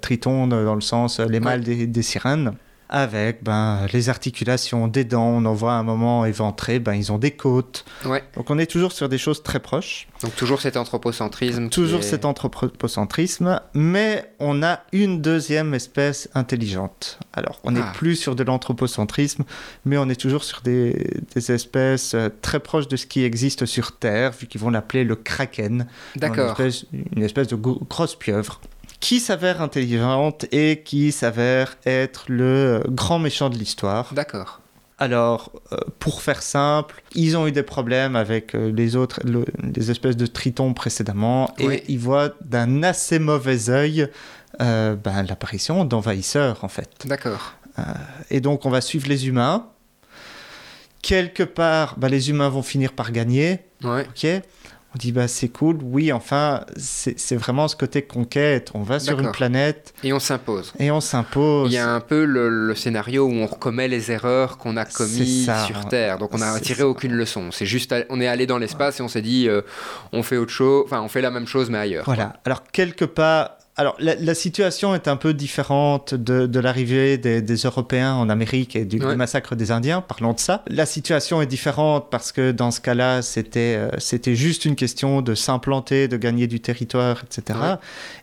Tritons 0.00 0.46
dans 0.46 0.64
dans 0.64 0.74
le 0.74 0.80
sens 0.80 1.20
euh, 1.20 1.26
les 1.26 1.40
mâles 1.40 1.62
des, 1.62 1.86
des 1.86 2.02
sirènes. 2.02 2.52
Avec 2.92 3.44
ben, 3.44 3.86
les 3.92 4.08
articulations 4.08 4.88
des 4.88 5.04
dents, 5.04 5.28
on 5.28 5.44
en 5.44 5.54
voit 5.54 5.74
à 5.74 5.76
un 5.76 5.84
moment 5.84 6.24
éventré, 6.24 6.80
ben, 6.80 6.92
ils 6.94 7.12
ont 7.12 7.18
des 7.18 7.30
côtes. 7.30 7.84
Ouais. 8.04 8.24
Donc 8.34 8.50
on 8.50 8.58
est 8.58 8.66
toujours 8.66 8.90
sur 8.90 9.08
des 9.08 9.16
choses 9.16 9.44
très 9.44 9.60
proches. 9.60 10.08
Donc 10.22 10.34
toujours 10.34 10.60
cet 10.60 10.76
anthropocentrisme. 10.76 11.68
Toujours 11.68 12.00
est- 12.00 12.02
cet 12.02 12.24
anthropocentrisme, 12.24 13.60
mais 13.74 14.32
on 14.40 14.64
a 14.64 14.80
une 14.92 15.20
deuxième 15.22 15.72
espèce 15.72 16.28
intelligente. 16.34 17.20
Alors, 17.32 17.60
on 17.62 17.70
n'est 17.70 17.80
Ah. 17.80 17.92
plus 17.94 18.16
sur 18.16 18.34
de 18.34 18.42
l'anthropocentrisme, 18.42 19.44
mais 19.84 19.96
on 19.96 20.08
est 20.08 20.20
toujours 20.20 20.42
sur 20.42 20.60
des, 20.62 21.22
des 21.34 21.52
espèces 21.52 22.14
euh, 22.14 22.28
très 22.42 22.58
proches 22.58 22.88
de 22.88 22.96
ce 22.96 23.06
qui 23.06 23.22
existe 23.22 23.66
sur 23.66 23.96
Terre, 23.98 24.32
vu 24.32 24.48
qu'ils 24.48 24.60
vont 24.60 24.70
l'appeler 24.70 25.04
le 25.04 25.14
kraken. 25.14 25.86
Une 26.16 26.20
D'accord. 26.20 26.50
espèce, 26.60 26.86
une 27.14 27.22
espèce 27.22 27.46
de 27.46 27.54
gro- 27.56 27.80
grosse 27.88 28.16
pieuvre 28.16 28.60
qui 29.00 29.18
s'avère 29.20 29.62
intelligente 29.62 30.44
et 30.52 30.82
qui 30.84 31.10
s'avère 31.12 31.76
être 31.86 32.24
le 32.28 32.82
grand 32.88 33.18
méchant 33.18 33.48
de 33.50 33.56
l'histoire. 33.56 34.12
D'accord. 34.14 34.60
Alors, 34.98 35.50
euh, 35.72 35.78
pour 35.98 36.20
faire 36.20 36.42
simple, 36.42 37.02
ils 37.14 37.34
ont 37.38 37.46
eu 37.46 37.52
des 37.52 37.62
problèmes 37.62 38.16
avec 38.16 38.54
euh, 38.54 38.70
les 38.70 38.96
autres, 38.96 39.20
le- 39.24 39.46
les 39.74 39.90
espèces 39.90 40.16
de 40.18 40.26
tritons 40.26 40.74
précédemment, 40.74 41.54
et 41.58 41.82
ils 41.88 41.98
voient 41.98 42.34
d'un 42.44 42.82
assez 42.82 43.18
mauvais 43.18 43.70
œil 43.70 44.08
euh, 44.60 44.96
ben, 44.96 45.22
l'apparition 45.22 45.86
d'envahisseurs, 45.86 46.62
en 46.64 46.68
fait. 46.68 46.90
D'accord. 47.06 47.54
Et 48.28 48.40
donc, 48.42 48.66
on 48.66 48.70
va 48.70 48.82
suivre 48.82 49.08
les 49.08 49.26
humains. 49.26 49.66
Quelque 51.00 51.44
part, 51.44 51.94
ben, 51.98 52.08
les 52.08 52.28
humains 52.28 52.50
vont 52.50 52.62
finir 52.62 52.92
par 52.92 53.10
gagner, 53.10 53.60
Ouais. 53.82 54.06
ok 54.06 54.42
on 54.94 54.98
dit 54.98 55.12
bah 55.12 55.28
c'est 55.28 55.48
cool, 55.48 55.78
oui 55.82 56.12
enfin 56.12 56.64
c'est 56.76 57.36
vraiment 57.36 57.68
ce 57.68 57.76
côté 57.76 58.02
conquête, 58.02 58.70
on 58.74 58.82
va 58.82 58.98
sur 58.98 59.20
une 59.20 59.30
planète 59.30 59.94
Et 60.02 60.12
on 60.12 60.18
s'impose. 60.18 60.72
et 60.80 60.90
on 60.90 61.00
s'impose. 61.00 61.70
Il 61.70 61.74
y 61.74 61.78
a 61.78 61.88
un 61.88 62.00
peu 62.00 62.24
le, 62.24 62.48
le 62.48 62.74
scénario 62.74 63.24
où 63.26 63.32
on 63.32 63.46
recommet 63.46 63.86
les 63.86 64.10
erreurs 64.10 64.58
qu'on 64.58 64.76
a 64.76 64.84
commises 64.84 65.50
sur 65.66 65.86
Terre. 65.88 66.18
Donc 66.18 66.34
on 66.34 66.38
n'a 66.38 66.58
tiré 66.58 66.80
ça. 66.80 66.88
aucune 66.88 67.12
leçon. 67.12 67.50
C'est 67.52 67.66
juste, 67.66 67.92
à- 67.92 68.04
on 68.08 68.20
est 68.20 68.26
allé 68.26 68.46
dans 68.46 68.58
l'espace 68.58 68.98
et 68.98 69.02
on 69.02 69.08
s'est 69.08 69.22
dit, 69.22 69.48
euh, 69.48 69.62
on 70.12 70.22
fait 70.24 70.36
autre 70.36 70.50
chose. 70.52 70.82
Enfin, 70.86 71.00
on 71.02 71.08
fait 71.08 71.20
la 71.22 71.30
même 71.30 71.46
chose 71.46 71.70
mais 71.70 71.78
ailleurs. 71.78 72.04
Voilà. 72.06 72.34
Alors, 72.44 72.64
quelque 72.72 73.04
part. 73.04 73.58
Alors, 73.76 73.94
la, 73.98 74.14
la 74.16 74.34
situation 74.34 74.94
est 74.94 75.08
un 75.08 75.16
peu 75.16 75.32
différente 75.32 76.12
de, 76.12 76.46
de 76.46 76.60
l'arrivée 76.60 77.16
des, 77.16 77.40
des 77.40 77.54
Européens 77.56 78.12
en 78.14 78.28
Amérique 78.28 78.76
et 78.76 78.84
du, 78.84 78.98
massacre 78.98 79.54
des 79.56 79.70
Indiens. 79.70 80.02
Parlons 80.02 80.32
de 80.34 80.40
ça. 80.40 80.64
La 80.66 80.84
situation 80.84 81.40
est 81.40 81.46
différente 81.46 82.08
parce 82.10 82.30
que 82.32 82.50
dans 82.52 82.72
ce 82.72 82.80
cas-là, 82.82 83.22
c'était 83.22 83.76
euh, 83.78 83.88
c'était 83.98 84.34
juste 84.34 84.64
une 84.66 84.76
question 84.76 85.22
de 85.22 85.34
s'implanter, 85.34 86.08
de 86.08 86.16
gagner 86.18 86.46
du 86.46 86.60
territoire, 86.60 87.22
etc. 87.24 87.58
Ouais. 87.62 87.74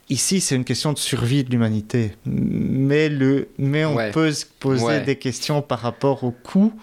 Ici, 0.10 0.42
c'est 0.42 0.56
une 0.56 0.66
question 0.66 0.94
de 0.94 0.98
survie 1.00 1.44
de 1.44 1.50
l'humanité. 1.50 2.16
Mais, 2.26 3.10
le, 3.10 3.48
mais 3.58 3.84
on 3.86 3.96
Ouais. 3.96 4.12
peut 4.12 4.32
se 4.32 4.46
poser 4.60 5.00
des 5.02 5.16
questions 5.16 5.62
par 5.64 5.80
rapport 5.80 6.24
aux 6.24 6.32
coûts 6.32 6.74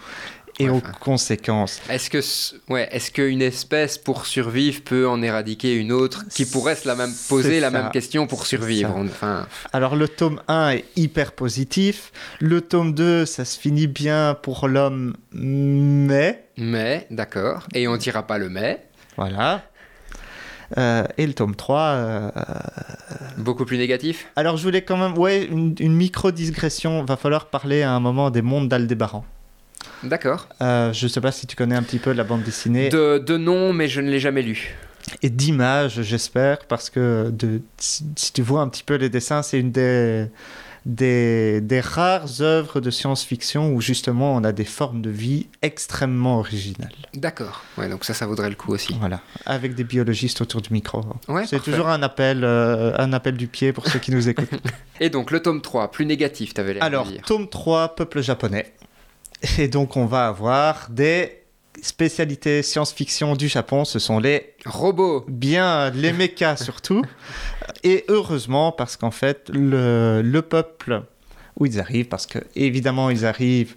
et 0.59 0.65
Ouais, 0.65 0.69
aux 0.69 0.77
enfin. 0.77 0.91
conséquences. 0.99 1.81
Est-ce 1.89 2.09
que, 2.09 2.71
ouais, 2.71 2.87
est-ce 2.91 3.11
qu'une 3.11 3.41
espèce 3.41 3.97
pour 3.97 4.25
survivre 4.25 4.81
peut 4.83 5.07
en 5.07 5.21
éradiquer 5.21 5.75
une 5.75 5.91
autre 5.91 6.23
qui 6.29 6.45
pourrait 6.45 6.75
se 6.75 6.87
la 6.87 6.95
même 6.95 7.13
poser 7.29 7.59
la 7.59 7.71
même 7.71 7.91
question 7.91 8.25
pour 8.27 8.45
survivre 8.45 8.95
Enfin, 8.97 9.47
Alors 9.73 9.95
le 9.95 10.07
tome 10.07 10.41
1 10.47 10.69
est 10.71 10.85
hyper 10.95 11.33
positif, 11.33 12.11
le 12.39 12.61
tome 12.61 12.93
2 12.93 13.25
ça 13.25 13.43
se 13.45 13.59
finit 13.59 13.87
bien 13.87 14.35
pour 14.41 14.67
l'homme, 14.67 15.15
mais 15.33 16.45
mais 16.57 17.05
d'accord. 17.11 17.67
Et 17.73 17.87
on 17.87 17.97
dira 17.97 18.25
pas 18.25 18.37
le 18.37 18.47
mais. 18.49 18.85
voilà. 19.17 19.63
Euh, 20.79 21.03
et 21.17 21.27
le 21.27 21.33
tome 21.33 21.55
3, 21.55 21.79
euh, 21.79 22.31
Beaucoup 23.37 23.65
plus 23.65 23.77
négatif? 23.77 24.27
alors 24.35 24.57
je 24.57 24.63
voulais 24.63 24.81
quand 24.81 24.97
même, 24.97 25.15
ouais, 25.17 25.43
une, 25.45 25.75
une 25.79 25.93
micro-digression, 25.95 27.03
va 27.05 27.17
falloir 27.17 27.47
parler 27.49 27.83
à 27.83 27.91
un 27.91 27.99
moment 27.99 28.31
des 28.31 28.41
mondes 28.41 28.67
d'Aldébaran. 28.67 29.25
D'accord. 30.03 30.47
Euh, 30.61 30.91
je 30.93 31.07
sais 31.07 31.21
pas 31.21 31.31
si 31.31 31.47
tu 31.47 31.55
connais 31.55 31.75
un 31.75 31.83
petit 31.83 31.99
peu 31.99 32.11
la 32.11 32.23
bande 32.23 32.43
dessinée, 32.43 32.89
De, 32.89 33.17
de 33.17 33.37
nom, 33.37 33.73
mais 33.73 33.87
je 33.87 34.01
ne 34.01 34.09
l'ai 34.09 34.19
jamais 34.19 34.41
lu. 34.41 34.75
et 35.21 35.29
d'images 35.29 36.01
j'espère, 36.01 36.59
parce 36.65 36.89
que 36.89 37.29
de, 37.31 37.61
si, 37.77 38.05
si 38.15 38.33
tu 38.33 38.41
vois 38.41 38.61
un 38.61 38.67
petit 38.69 38.83
peu 38.83 38.95
les 38.95 39.09
dessins, 39.09 39.41
c'est 39.43 39.59
une 39.59 39.71
des, 39.71 40.27
des, 40.85 41.61
des 41.61 41.79
rares 41.79 42.41
œuvres 42.41 42.79
de 42.79 42.91
science-fiction 42.91 43.73
où 43.73 43.81
justement 43.81 44.35
on 44.35 44.43
a 44.43 44.51
des 44.51 44.65
formes 44.65 45.01
de 45.01 45.09
vie 45.09 45.47
extrêmement 45.63 46.37
originales. 46.39 46.91
D'accord. 47.15 47.63
Ouais, 47.77 47.89
donc 47.89 48.05
ça, 48.05 48.13
ça 48.13 48.27
vaudrait 48.27 48.49
le 48.49 48.55
coup 48.55 48.71
aussi. 48.71 48.95
Voilà, 48.99 49.21
avec 49.47 49.73
des 49.75 49.83
biologistes 49.83 50.41
autour 50.41 50.61
du 50.61 50.71
micro. 50.73 51.01
Ouais, 51.27 51.45
C'est 51.47 51.61
toujours 51.61 51.87
un 51.89 52.03
appel, 52.03 52.43
euh, 52.43 52.93
un 52.99 53.13
appel 53.13 53.35
du 53.35 53.47
pied 53.47 53.73
pour 53.73 53.87
ceux 53.87 53.97
qui 53.99 54.11
nous 54.11 54.29
écoutent. 54.29 54.49
Et 54.99 55.09
donc 55.09 55.31
le 55.31 55.39
tome 55.41 55.61
3, 55.61 55.91
plus 55.91 56.05
négatif, 56.05 56.53
t'avais 56.53 56.75
l'air 56.75 56.83
Alors, 56.83 57.05
de 57.07 57.11
dire. 57.13 57.21
tome 57.25 57.47
3, 57.49 57.95
peuple 57.95 58.21
japonais. 58.21 58.71
Et 59.59 59.67
donc, 59.67 59.97
on 59.97 60.05
va 60.05 60.27
avoir 60.27 60.89
des 60.89 61.41
spécialités 61.81 62.63
science-fiction 62.63 63.35
du 63.35 63.47
Japon. 63.47 63.85
Ce 63.85 63.99
sont 63.99 64.19
les, 64.19 64.53
Robot. 64.65 65.25
bien, 65.27 65.89
les 65.91 66.13
mechas 66.13 66.55
surtout. 66.63 67.03
Et 67.83 68.05
heureusement, 68.07 68.71
parce 68.71 68.95
qu'en 68.97 69.11
fait, 69.11 69.49
le, 69.53 70.21
le 70.23 70.41
peuple 70.41 71.03
où 71.57 71.65
ils 71.65 71.79
arrivent, 71.79 72.07
parce 72.07 72.25
que 72.25 72.39
évidemment, 72.55 73.09
ils 73.09 73.25
arrivent, 73.25 73.75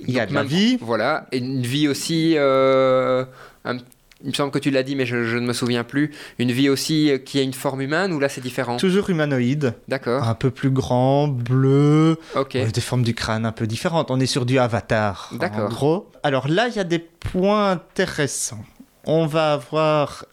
il 0.00 0.10
y 0.10 0.20
a 0.20 0.26
de 0.26 0.34
la 0.34 0.42
vie. 0.42 0.78
Voilà. 0.80 1.26
Et 1.32 1.38
une 1.38 1.62
vie 1.62 1.88
aussi. 1.88 2.34
euh, 2.36 3.24
un- 3.64 3.78
il 4.24 4.28
me 4.30 4.34
semble 4.34 4.50
que 4.50 4.58
tu 4.58 4.70
l'as 4.70 4.82
dit, 4.82 4.96
mais 4.96 5.06
je, 5.06 5.24
je 5.24 5.36
ne 5.36 5.46
me 5.46 5.52
souviens 5.52 5.84
plus. 5.84 6.10
Une 6.38 6.50
vie 6.50 6.68
aussi 6.68 7.10
euh, 7.10 7.18
qui 7.18 7.38
a 7.38 7.42
une 7.42 7.52
forme 7.52 7.82
humaine 7.82 8.12
ou 8.12 8.18
là 8.18 8.28
c'est 8.28 8.40
différent 8.40 8.78
Toujours 8.78 9.10
humanoïde, 9.10 9.74
D'accord. 9.86 10.24
un 10.26 10.34
peu 10.34 10.50
plus 10.50 10.70
grand, 10.70 11.28
bleu, 11.28 12.16
Ok. 12.34 12.56
Des 12.56 12.80
formes 12.80 13.02
du 13.02 13.14
crâne 13.14 13.44
un 13.46 13.52
peu 13.52 13.66
différentes. 13.66 14.10
On 14.10 14.18
est 14.18 14.26
sur 14.26 14.46
du 14.46 14.58
avatar. 14.58 15.30
En 15.32 15.36
D'accord. 15.36 15.68
gros. 15.68 16.10
Alors 16.22 16.48
là, 16.48 16.68
il 16.68 16.74
y 16.74 16.80
a 16.80 16.84
des 16.84 16.98
points 16.98 17.70
intéressants. 17.72 18.64
On 19.06 19.26
va 19.26 19.52
avoir 19.52 20.24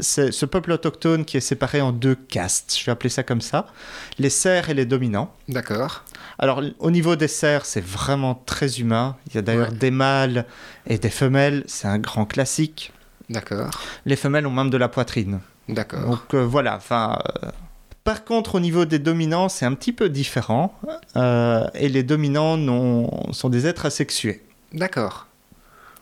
ce, 0.00 0.44
peuple 0.44 0.72
autochtone 0.72 1.24
qui 1.24 1.38
est 1.38 1.40
séparé 1.40 1.80
en 1.80 1.90
deux 1.90 2.14
castes. 2.14 2.76
Je 2.78 2.84
vais 2.84 2.92
appeler 2.92 3.08
ça 3.08 3.22
comme 3.22 3.40
ça. 3.40 3.66
Les 4.18 4.28
serfs 4.28 4.68
et 4.68 4.74
les 4.74 4.84
dominants. 4.84 5.32
D'accord. 5.48 6.04
Alors, 6.38 6.62
au 6.80 6.90
niveau 6.90 7.16
des 7.16 7.28
serfs, 7.28 7.64
c'est 7.64 7.82
vraiment 7.84 8.34
très 8.34 8.78
humain. 8.78 9.16
Il 9.28 9.36
y 9.36 9.38
a 9.38 9.42
d'ailleurs 9.42 9.70
Ouais. 9.70 9.76
des 9.78 9.90
mâles 9.90 10.44
et 10.86 10.98
des 10.98 11.08
femelles. 11.08 11.64
C'est 11.66 11.88
un 11.88 11.98
grand 11.98 12.26
classique. 12.26 12.92
D'accord. 13.30 13.70
Les 14.04 14.16
femelles 14.16 14.46
ont 14.46 14.50
même 14.50 14.68
de 14.70 14.76
la 14.76 14.88
poitrine. 14.88 15.40
D'accord. 15.68 16.00
Donc 16.00 16.34
euh, 16.34 16.44
voilà, 16.44 16.76
enfin. 16.76 17.18
euh, 17.44 17.48
Par 18.04 18.24
contre, 18.24 18.56
au 18.56 18.60
niveau 18.60 18.84
des 18.84 18.98
dominants, 18.98 19.48
c'est 19.48 19.64
un 19.64 19.74
petit 19.74 19.92
peu 19.92 20.08
différent. 20.10 20.74
Euh, 21.16 21.66
et 21.74 21.88
les 21.88 22.02
dominants 22.02 22.58
sont 23.32 23.48
des 23.48 23.66
êtres 23.66 23.86
asexués. 23.86 24.42
D'accord. 24.72 25.26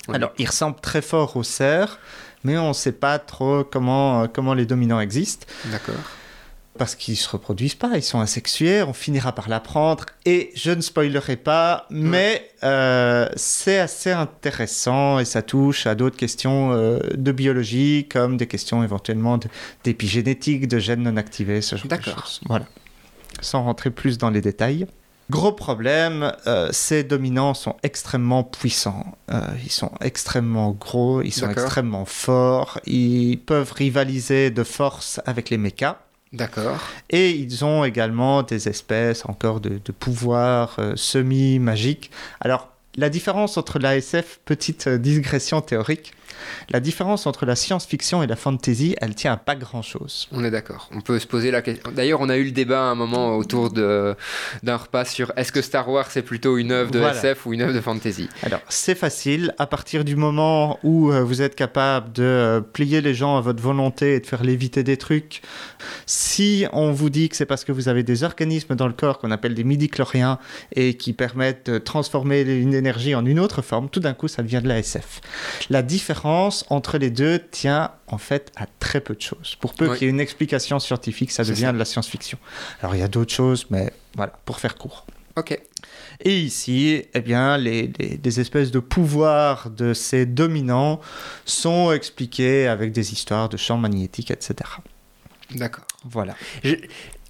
Oui. 0.08 0.14
Alors, 0.16 0.32
ils 0.38 0.46
ressemblent 0.46 0.80
très 0.80 1.02
fort 1.02 1.36
aux 1.36 1.42
cerfs, 1.42 1.98
mais 2.44 2.56
on 2.56 2.68
ne 2.68 2.72
sait 2.72 2.92
pas 2.92 3.18
trop 3.18 3.62
comment, 3.62 4.26
comment 4.28 4.54
les 4.54 4.64
dominants 4.64 5.00
existent. 5.00 5.46
D'accord. 5.66 5.94
Parce 6.78 6.94
qu'ils 6.94 7.14
ne 7.14 7.18
se 7.18 7.28
reproduisent 7.28 7.74
pas, 7.74 7.96
ils 7.96 8.02
sont 8.02 8.20
asexués, 8.20 8.82
on 8.82 8.92
finira 8.92 9.32
par 9.32 9.48
l'apprendre. 9.48 10.06
Et 10.24 10.52
je 10.54 10.70
ne 10.70 10.80
spoilerai 10.80 11.36
pas, 11.36 11.86
mais 11.90 12.50
euh, 12.62 13.28
c'est 13.36 13.78
assez 13.78 14.12
intéressant 14.12 15.18
et 15.18 15.24
ça 15.24 15.42
touche 15.42 15.86
à 15.86 15.94
d'autres 15.94 16.16
questions 16.16 16.72
euh, 16.72 17.00
de 17.14 17.32
biologie, 17.32 18.06
comme 18.08 18.36
des 18.36 18.46
questions 18.46 18.84
éventuellement 18.84 19.38
d'épigénétique, 19.84 20.68
de 20.68 20.78
gènes 20.78 21.02
non 21.02 21.16
activés, 21.16 21.60
ce 21.60 21.76
genre 21.76 21.84
de 21.84 21.88
D'accord. 21.88 22.14
choses. 22.14 22.40
Voilà. 22.46 22.66
Sans 23.40 23.64
rentrer 23.64 23.90
plus 23.90 24.16
dans 24.16 24.30
les 24.30 24.40
détails. 24.40 24.86
Gros 25.30 25.52
problème, 25.52 26.32
euh, 26.46 26.70
ces 26.72 27.04
dominants 27.04 27.52
sont 27.52 27.76
extrêmement 27.82 28.44
puissants. 28.44 29.04
Euh, 29.30 29.40
ils 29.62 29.70
sont 29.70 29.90
extrêmement 30.00 30.70
gros, 30.70 31.20
ils 31.20 31.32
sont 31.32 31.46
D'accord. 31.46 31.64
extrêmement 31.64 32.04
forts, 32.06 32.80
ils 32.86 33.36
peuvent 33.36 33.72
rivaliser 33.72 34.50
de 34.50 34.62
force 34.62 35.20
avec 35.26 35.50
les 35.50 35.58
mechas. 35.58 35.98
D'accord. 36.32 36.78
Et 37.10 37.30
ils 37.30 37.64
ont 37.64 37.84
également 37.84 38.42
des 38.42 38.68
espèces 38.68 39.24
encore 39.24 39.60
de, 39.60 39.80
de 39.82 39.92
pouvoirs 39.92 40.76
euh, 40.78 40.94
semi-magiques. 40.94 42.10
Alors, 42.40 42.68
la 42.96 43.08
différence 43.08 43.56
entre 43.56 43.78
la 43.78 43.96
SF, 43.96 44.40
petite 44.44 44.88
euh, 44.88 44.98
digression 44.98 45.60
théorique, 45.60 46.12
La 46.70 46.80
différence 46.80 47.26
entre 47.26 47.46
la 47.46 47.56
science-fiction 47.56 48.22
et 48.22 48.26
la 48.26 48.36
fantasy, 48.36 48.94
elle 49.00 49.14
tient 49.14 49.32
à 49.32 49.36
pas 49.36 49.54
grand-chose. 49.56 50.28
On 50.32 50.44
est 50.44 50.50
d'accord. 50.50 50.88
On 50.94 51.00
peut 51.00 51.18
se 51.18 51.26
poser 51.26 51.50
la 51.50 51.62
question. 51.62 51.90
D'ailleurs, 51.92 52.20
on 52.20 52.28
a 52.28 52.36
eu 52.36 52.44
le 52.44 52.50
débat 52.50 52.80
à 52.80 52.90
un 52.90 52.94
moment 52.94 53.36
autour 53.36 53.70
de- 53.70 54.14
d'un 54.62 54.76
repas 54.76 55.04
sur 55.04 55.32
est-ce 55.36 55.52
que 55.52 55.62
Star 55.62 55.88
Wars 55.88 56.06
c'est 56.10 56.22
plutôt 56.22 56.56
une 56.58 56.72
œuvre 56.72 56.90
de 56.90 56.98
Voilà. 56.98 57.14
SF 57.16 57.46
ou 57.46 57.52
une 57.54 57.62
œuvre 57.62 57.72
de 57.74 57.80
fantasy? 57.80 58.28
Alors, 58.42 58.60
c'est 58.68 58.94
facile. 58.94 59.54
À 59.58 59.66
partir 59.66 60.04
du 60.04 60.16
moment 60.16 60.78
où 60.82 61.10
euh, 61.12 61.22
vous 61.22 61.42
êtes 61.42 61.54
capable 61.54 62.12
de 62.12 62.22
euh, 62.22 62.60
plier 62.60 63.00
les 63.00 63.14
gens 63.14 63.36
à 63.36 63.40
votre 63.40 63.62
volonté 63.62 64.14
et 64.14 64.20
de 64.20 64.26
faire 64.26 64.42
léviter 64.44 64.82
des 64.82 64.96
trucs, 64.96 65.42
si 66.06 66.66
on 66.72 66.92
vous 66.92 67.10
dit 67.10 67.28
que 67.28 67.36
c'est 67.36 67.46
parce 67.46 67.64
que 67.64 67.72
vous 67.72 67.88
avez 67.88 68.02
des 68.02 68.24
organismes 68.24 68.74
dans 68.74 68.86
le 68.86 68.92
corps 68.92 69.18
qu'on 69.18 69.30
appelle 69.30 69.54
des 69.54 69.64
midi-chloriens 69.64 70.38
et 70.74 70.94
qui 70.94 71.12
permettent 71.12 71.70
de 71.70 71.78
transformer 71.78 72.42
une 72.42 72.74
énergie 72.74 73.14
en 73.14 73.24
une 73.24 73.40
autre 73.40 73.62
forme, 73.62 73.88
tout 73.88 74.00
d'un 74.00 74.14
coup, 74.14 74.28
ça 74.28 74.42
devient 74.42 74.60
de 74.62 74.68
la 74.68 74.78
SF. 74.78 75.20
La 75.70 75.82
différence 75.82 76.17
entre 76.26 76.98
les 76.98 77.10
deux 77.10 77.38
tient 77.50 77.92
en 78.06 78.18
fait 78.18 78.50
à 78.56 78.66
très 78.80 79.00
peu 79.00 79.14
de 79.14 79.20
choses. 79.20 79.56
Pour 79.60 79.74
peu 79.74 79.88
Oui. 79.88 79.96
qu'il 79.98 80.06
y 80.06 80.08
ait 80.08 80.12
une 80.12 80.20
explication 80.20 80.78
scientifique, 80.78 81.30
ça 81.30 81.44
devient 81.44 81.60
ça. 81.66 81.72
de 81.72 81.78
la 81.78 81.84
science-fiction. 81.84 82.38
Alors, 82.82 82.94
il 82.94 82.98
y 83.00 83.02
a 83.04 83.08
d'autres 83.08 83.32
choses, 83.32 83.66
mais 83.70 83.92
voilà, 84.16 84.32
pour 84.44 84.58
faire 84.60 84.76
court. 84.76 85.06
Ok. 85.36 85.58
Et 86.20 86.38
ici, 86.40 87.04
eh 87.14 87.20
bien, 87.20 87.56
les, 87.58 87.92
les- 87.98 88.18
les 88.22 88.40
espèces 88.40 88.70
de 88.72 88.80
pouvoirs 88.80 89.70
de 89.70 89.94
ces 89.94 90.26
dominants 90.26 91.00
sont 91.44 91.92
expliqués 91.92 92.66
avec 92.66 92.90
des 92.92 93.12
histoires 93.12 93.48
de 93.48 93.56
champs 93.56 93.76
magnétiques, 93.78 94.30
etc. 94.32 94.54
D'accord. 95.54 95.84
Voilà. 96.04 96.34
Je- 96.64 96.74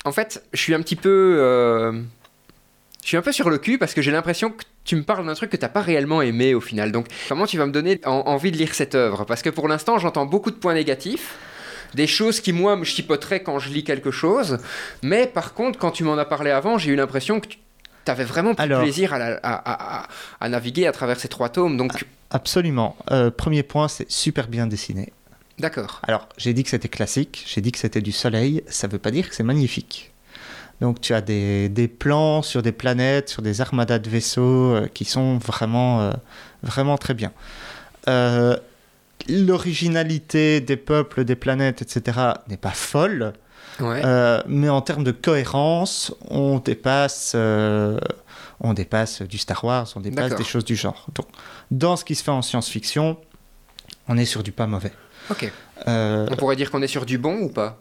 En 0.05 0.13
fait, 0.13 0.43
je 0.55 0.61
suis 0.61 0.75
un 0.75 0.81
petit 0.81 0.97
peu. 0.97 1.37
euh, 1.39 2.01
Je 3.03 3.09
suis 3.09 3.17
un 3.17 3.23
peu 3.23 3.33
sur 3.33 3.49
le 3.51 3.59
cul 3.59 3.79
parce 3.79 3.95
que 3.95 4.01
j'ai 4.03 4.11
l'impression 4.11 4.51
que 4.51 4.65
tu 4.89 4.97
me 4.97 5.03
parles 5.03 5.27
d'un 5.27 5.35
truc 5.35 5.51
que 5.51 5.57
t'as 5.57 5.69
pas 5.69 5.83
réellement 5.83 6.23
aimé 6.23 6.55
au 6.55 6.61
final. 6.61 6.91
Donc, 6.93 7.07
comment 7.29 7.47
tu 7.47 7.59
vas 7.59 7.67
me 7.67 7.73
donner 7.73 8.01
en- 8.07 8.23
envie 8.27 8.51
de 8.51 8.57
lire 8.57 8.75
cette 8.75 8.95
œuvre? 8.95 9.25
Parce 9.25 9.43
que 9.43 9.51
pour 9.51 9.69
l'instant, 9.69 9.99
j'entends 9.99 10.25
beaucoup 10.27 10.51
de 10.51 10.57
points 10.57 10.75
négatifs. 10.75 11.35
Des 11.95 12.07
choses 12.07 12.41
qui, 12.41 12.53
moi, 12.53 12.75
me 12.77 12.85
chipoteraient 12.85 13.43
quand 13.43 13.59
je 13.59 13.69
lis 13.71 13.85
quelque 13.85 14.11
chose. 14.11 14.59
Mais 15.03 15.27
par 15.27 15.53
contre, 15.55 15.79
quand 15.79 15.91
tu 15.91 16.05
m'en 16.05 16.17
as 16.19 16.25
parlé 16.25 16.51
avant, 16.51 16.79
j'ai 16.79 16.91
eu 16.91 16.97
l'impression 16.97 17.39
que 17.41 17.49
tu 17.49 17.59
avais 18.07 18.25
vraiment 18.25 18.55
pris 18.55 18.65
Alors- 18.65 18.83
plaisir 18.83 19.13
à, 19.13 19.19
la- 19.19 19.41
à- 19.43 19.55
à- 19.55 20.01
à- 20.05 20.09
à 20.41 20.49
naviguer 20.49 20.87
à 20.87 20.93
travers 20.93 21.21
ces 21.21 21.29
trois 21.29 21.51
tomes. 21.51 21.77
Donc, 21.77 21.93
Absolument. 22.31 22.97
Euh, 23.11 23.31
premier 23.31 23.63
point, 23.63 23.89
c'est 23.89 24.11
super 24.11 24.49
bien 24.49 24.67
dessiné. 24.67 25.13
d'accord. 25.59 26.01
Alors, 26.07 26.29
j'ai 26.39 26.53
dit 26.55 26.63
que 26.63 26.71
c'était 26.71 26.89
classique, 26.89 27.45
j'ai 27.47 27.61
dit 27.61 27.73
que 27.73 27.79
c'était 27.79 28.01
du 28.03 28.13
soleil, 28.13 28.63
ça 28.69 28.87
ne 28.87 28.93
veut 28.93 28.99
pas 28.99 29.11
dire 29.11 29.29
que 29.29 29.35
c'est 29.35 29.43
magnifique. 29.43 30.08
Donc, 30.81 31.01
tu 31.01 31.13
as 31.13 31.21
des, 31.21 31.69
des 31.69 31.89
plans 31.89 32.43
sur 32.43 32.63
des 32.63 32.73
planètes, 32.73 33.29
sur 33.29 33.43
des 33.43 33.61
armadas 33.61 33.99
de 33.99 34.09
vaisseaux 34.09 34.75
euh, 34.75 34.89
qui 34.93 35.05
sont 35.05 35.39
vraiment, 35.39 36.03
euh, 36.03 36.13
vraiment 36.63 36.97
très 36.97 37.15
bien. 37.15 37.33
Euh, 38.09 38.57
L'originalité 39.29 40.61
des 40.61 40.77
peuples, 40.77 41.25
des 41.25 41.35
planètes, 41.35 41.83
etc., 41.83 42.19
n'est 42.49 42.57
pas 42.57 42.71
folle. 42.71 43.33
Ouais. 43.81 44.01
Mais 44.47 44.69
en 44.69 44.81
termes 44.81 45.05
de 45.05 45.11
cohérence, 45.11 46.15
on 46.31 46.61
dépasse, 46.61 47.35
on 47.35 48.75
dépasse 48.75 49.23
du 49.23 49.37
Star 49.37 49.63
Wars, 49.65 49.89
on 49.97 50.01
dépasse 50.01 50.35
des 50.37 50.45
choses 50.45 50.65
du 50.65 50.77
genre. 50.77 51.07
Donc, 51.15 51.27
dans 51.71 51.97
ce 51.97 52.05
qui 52.05 52.15
se 52.15 52.23
fait 52.23 52.31
en 52.31 52.43
science-fiction, 52.43 53.19
on 54.09 54.17
est 54.17 54.25
sur 54.25 54.43
du 54.43 54.53
pas 54.53 54.67
mauvais. 54.67 54.93
ok. 55.31 55.53
On 55.87 56.37
pourrait 56.39 56.57
dire 56.57 56.71
qu'on 56.71 56.81
est 56.81 56.89
sur 56.89 57.05
du 57.05 57.19
bon 57.19 57.41
ou 57.41 57.49
pas? 57.49 57.79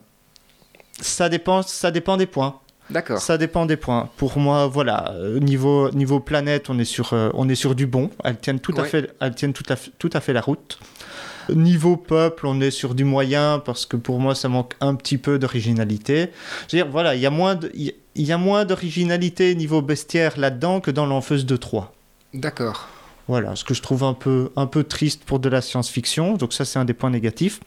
Ça 1.00 1.30
dépend, 1.30 1.62
ça 1.62 1.92
dépend 1.92 2.18
des 2.18 2.26
points. 2.26 2.60
D'accord. 2.90 3.20
Ça 3.20 3.38
dépend 3.38 3.66
des 3.66 3.78
points. 3.78 4.10
Pour 4.18 4.38
moi, 4.38 4.68
voilà, 4.68 5.12
euh, 5.12 5.40
niveau 5.40 5.92
niveau 5.92 6.20
planète, 6.20 6.70
on 6.70 6.80
est 6.80 6.86
sur, 6.86 7.14
euh, 7.14 7.30
on 7.34 7.50
est 7.50 7.56
sur 7.56 7.76
du 7.76 7.86
bon. 7.86 8.10
Elles 8.24 8.38
tiennent 8.38 8.60
tout 8.60 8.74
à 8.78 8.86
fait, 8.86 9.14
elles 9.20 9.36
tiennent 9.36 9.54
tout 9.54 9.66
à 9.70 9.76
tout 9.76 10.10
à 10.14 10.20
fait 10.22 10.34
la 10.34 10.42
route. 10.42 10.80
Niveau 11.50 11.96
peuple, 11.96 12.46
on 12.46 12.60
est 12.60 12.72
sur 12.72 12.94
du 12.94 13.06
moyen 13.06 13.60
parce 13.60 13.86
que 13.86 13.96
pour 13.96 14.20
moi, 14.20 14.36
ça 14.36 14.50
manque 14.50 14.74
un 14.82 14.96
petit 14.96 15.18
peu 15.18 15.40
d'originalité. 15.40 16.32
Je 16.70 16.78
veux 16.78 16.84
dire, 16.84 16.92
voilà, 16.92 17.16
il 17.16 17.22
y 17.22 17.26
a 17.26 17.30
moins 17.30 17.56
de, 17.56 17.72
il 17.74 17.94
il 18.18 18.26
y 18.26 18.32
a 18.32 18.38
moins 18.38 18.66
d'originalité 18.66 19.54
niveau 19.54 19.82
bestiaire 19.82 20.38
là-dedans 20.38 20.82
que 20.82 20.90
dans 20.90 21.06
l'Enfeuse 21.06 21.46
de 21.46 21.56
3. 21.56 21.94
D'accord. 22.34 22.90
Voilà, 23.28 23.56
ce 23.56 23.64
que 23.64 23.74
je 23.74 23.82
trouve 23.82 24.04
un 24.04 24.14
peu, 24.14 24.52
un 24.56 24.66
peu 24.66 24.84
triste 24.84 25.24
pour 25.24 25.40
de 25.40 25.50
la 25.50 25.62
science-fiction. 25.62 26.34
Donc 26.34 26.54
ça, 26.54 26.66
c'est 26.66 26.80
un 26.80 26.86
des 26.86 26.94
points 26.94 27.12
négatifs. 27.12 27.60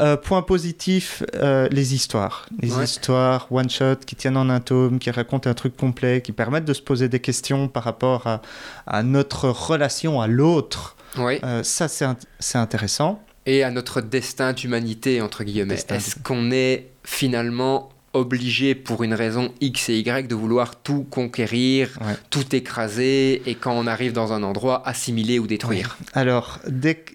Euh, 0.00 0.16
point 0.16 0.42
positif, 0.42 1.22
euh, 1.34 1.68
les 1.70 1.94
histoires. 1.94 2.46
Les 2.60 2.72
Ouais. 2.74 2.84
histoires 2.84 3.46
one-shot 3.50 3.96
qui 4.06 4.14
tiennent 4.16 4.36
en 4.36 4.48
un 4.50 4.60
tome, 4.60 4.98
qui 4.98 5.10
racontent 5.10 5.48
un 5.48 5.54
truc 5.54 5.76
complet, 5.76 6.20
qui 6.22 6.32
permettent 6.32 6.64
de 6.66 6.74
se 6.74 6.82
poser 6.82 7.08
des 7.08 7.20
questions 7.20 7.68
par 7.68 7.84
rapport 7.84 8.26
à, 8.26 8.42
à 8.86 9.02
notre 9.02 9.48
relation 9.48 10.20
à 10.20 10.26
l'autre. 10.26 10.96
Euh, 11.18 11.62
ça, 11.62 11.88
c'est 11.88 12.04
int- 12.04 12.16
c'est 12.38 12.58
intéressant. 12.58 13.22
et 13.48 13.62
à 13.62 13.70
notre 13.70 14.00
destin 14.00 14.52
d'humanité, 14.52 15.22
entre 15.22 15.44
guillemets. 15.44 15.76
Est-ce 15.88 16.16
qu'on 16.22 16.50
est 16.50 16.88
finalement 17.04 17.90
obligé, 18.12 18.74
pour 18.74 19.02
une 19.04 19.14
raison 19.14 19.52
X 19.60 19.88
et 19.90 19.98
Y, 19.98 20.26
de 20.26 20.34
vouloir 20.34 20.74
tout 20.82 21.04
conquérir, 21.08 21.96
Ouais. 22.00 22.14
tout 22.30 22.56
écraser, 22.56 23.42
et 23.48 23.54
quand 23.54 23.72
on 23.72 23.86
arrive 23.86 24.12
dans 24.12 24.32
un 24.32 24.42
endroit, 24.42 24.82
assimiler 24.88 25.38
ou 25.38 25.46
détruire? 25.46 25.96
Alors, 26.12 26.58
dès 26.66 26.96
que- 26.96 27.12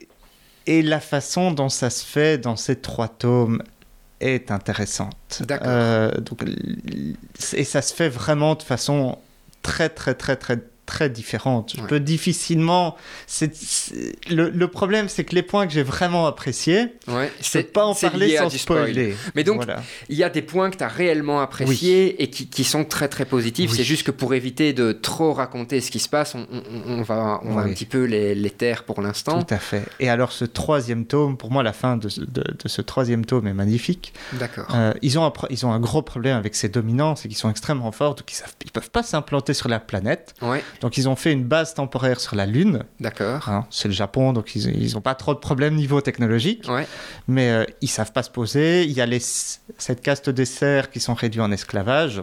et 0.67 0.81
la 0.81 0.99
façon 0.99 1.51
dont 1.51 1.69
ça 1.69 1.89
se 1.89 2.05
fait 2.05 2.37
dans 2.37 2.55
ces 2.55 2.75
trois 2.75 3.07
tomes 3.07 3.63
est 4.19 4.51
intéressante. 4.51 5.41
D'accord. 5.41 5.67
Euh, 5.69 6.11
donc, 6.19 6.43
et 7.53 7.63
ça 7.63 7.81
se 7.81 7.93
fait 7.93 8.09
vraiment 8.09 8.55
de 8.55 8.61
façon 8.61 9.17
très, 9.61 9.89
très, 9.89 10.13
très, 10.13 10.35
très, 10.35 10.59
très 10.91 11.09
différente. 11.09 11.71
Je 11.75 11.81
Ouais. 11.81 11.87
peux 11.87 11.99
difficilement. 12.01 12.95
le, 14.29 14.49
le 14.49 14.67
problème, 14.67 15.07
c'est 15.09 15.23
que 15.23 15.35
les 15.35 15.41
points 15.41 15.67
que 15.67 15.73
j'ai 15.73 15.83
vraiment 15.83 16.27
appréciés, 16.27 16.87
Ouais, 17.07 17.31
je 17.41 17.49
peux 17.59 17.63
pas 17.63 17.85
en 17.85 17.95
parler 17.95 18.35
sans 18.37 18.49
spoiler. 18.49 19.15
Mais 19.35 19.43
donc, 19.43 19.57
Voilà. 19.57 19.81
Il 20.09 20.17
y 20.17 20.23
a 20.23 20.29
des 20.29 20.41
points 20.41 20.69
que 20.69 20.77
tu 20.77 20.83
as 20.83 20.87
réellement 20.87 21.39
appréciés 21.39 22.21
et 22.21 22.29
qui, 22.29 22.47
qui 22.47 22.63
sont 22.63 22.83
très 22.83 23.07
très 23.07 23.25
positifs. 23.25 23.71
Oui. 23.71 23.77
C'est 23.77 23.83
juste 23.83 24.03
que 24.03 24.11
pour 24.11 24.33
éviter 24.33 24.73
de 24.73 24.91
trop 24.91 25.33
raconter 25.33 25.79
ce 25.81 25.91
qui 25.91 25.99
se 25.99 26.09
passe, 26.09 26.35
on, 26.35 26.45
on- 26.51 26.99
on 26.99 27.01
va, 27.03 27.39
on 27.43 27.53
va 27.53 27.63
Oui. 27.63 27.69
un 27.69 27.73
petit 27.73 27.85
peu 27.85 28.03
les, 28.03 28.35
les 28.35 28.49
taire 28.49 28.83
pour 28.83 29.01
l'instant. 29.01 29.41
Tout 29.43 29.53
à 29.53 29.59
fait. 29.59 29.83
Et 29.99 30.09
alors, 30.09 30.31
ce 30.31 30.45
troisième 30.45 31.05
tome, 31.05 31.37
pour 31.37 31.51
moi, 31.51 31.63
la 31.63 31.73
fin 31.73 31.95
de, 31.97 32.09
ce- 32.09 32.21
de- 32.21 32.43
de 32.43 32.67
ce 32.67 32.81
troisième 32.81 33.25
tome 33.25 33.47
est 33.47 33.53
magnifique. 33.53 34.13
D'accord. 34.33 34.67
Euh, 34.75 34.93
ils, 35.01 35.17
ont 35.19 35.25
un, 35.25 35.33
ils 35.49 35.65
ont 35.65 35.71
un 35.71 35.79
gros 35.79 36.01
problème 36.01 36.37
avec 36.37 36.55
ces 36.55 36.69
dominants, 36.69 37.15
c'est 37.15 37.27
qu'ils 37.29 37.37
sont 37.37 37.49
extrêmement 37.49 37.91
forts, 37.91 38.15
donc 38.15 38.31
ils 38.33 38.41
ne 38.65 38.69
peuvent 38.71 38.89
pas 38.91 39.03
s'implanter 39.03 39.53
sur 39.53 39.69
la 39.69 39.79
planète. 39.79 40.33
Ouais, 40.41 40.63
Donc 40.81 40.97
ils 40.97 41.07
ont 41.07 41.15
fait 41.15 41.31
une 41.31 41.43
base 41.45 41.73
temporaire 41.73 42.19
sur 42.19 42.35
la 42.35 42.45
Lune. 42.45 42.83
d'accord. 42.99 43.47
hein. 43.47 43.65
c'est 43.69 43.87
le 43.87 43.93
Japon, 43.93 44.33
donc 44.33 44.55
ils 44.55 44.93
n'ont 44.93 45.01
pas 45.01 45.15
trop 45.15 45.33
de 45.33 45.39
problèmes 45.39 45.75
niveau 45.75 46.01
technologique. 46.01 46.67
Ouais, 46.67 46.87
Mais 47.27 47.49
euh, 47.51 47.65
ils 47.81 47.87
savent 47.87 48.11
pas 48.11 48.23
se 48.23 48.29
poser. 48.31 48.83
Il 48.83 48.91
y 48.91 48.99
a 49.01 49.05
les, 49.05 49.19
cette 49.19 50.01
caste 50.01 50.29
des 50.29 50.45
cerfs 50.45 50.89
qui 50.89 50.99
sont 50.99 51.13
réduits 51.13 51.41
en 51.41 51.51
esclavage. 51.51 52.21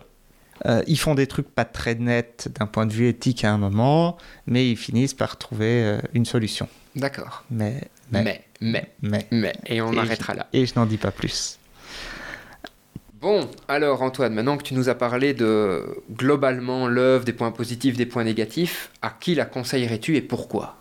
Euh, 0.67 0.83
ils 0.89 0.99
font 0.99 1.15
des 1.15 1.29
trucs 1.29 1.49
pas 1.49 1.65
très 1.65 1.95
nets 1.95 2.49
d'un 2.59 2.67
point 2.67 2.85
de 2.85 2.93
vue 2.93 3.07
éthique 3.09 3.45
à 3.45 3.53
un 3.53 3.59
moment, 3.59 4.17
mais 4.47 4.69
ils 4.69 4.77
finissent 4.77 5.15
par 5.15 5.37
trouver 5.39 5.85
euh, 5.85 6.01
une 6.15 6.25
solution. 6.25 6.69
d'accord. 6.97 7.45
Mais, 7.51 7.89
mais, 8.11 8.25
Mais, 8.25 8.45
mais, 8.61 8.93
mais. 9.01 9.27
mais, 9.31 9.55
et 9.67 9.81
on 9.81 9.93
Et 9.93 9.99
arrêtera 9.99 10.35
là. 10.35 10.49
Et 10.53 10.67
je 10.67 10.75
n'en 10.75 10.85
dis 10.85 10.97
pas 10.97 11.13
plus. 11.13 11.59
Bon, 13.21 13.49
alors 13.67 14.03
Antoine, 14.03 14.33
maintenant 14.33 14.57
que 14.57 14.63
tu 14.63 14.75
nous 14.75 14.89
as 14.89 14.95
parlé 14.95 15.35
de 15.35 15.85
globalement 16.13 16.87
l'œuvre, 16.87 17.25
des 17.25 17.33
points 17.33 17.51
positifs, 17.51 17.97
des 17.97 18.07
points 18.07 18.23
négatifs, 18.23 18.91
à 19.03 19.11
qui 19.11 19.35
la 19.35 19.45
conseillerais-tu 19.45 20.15
et 20.15 20.21
pourquoi? 20.23 20.77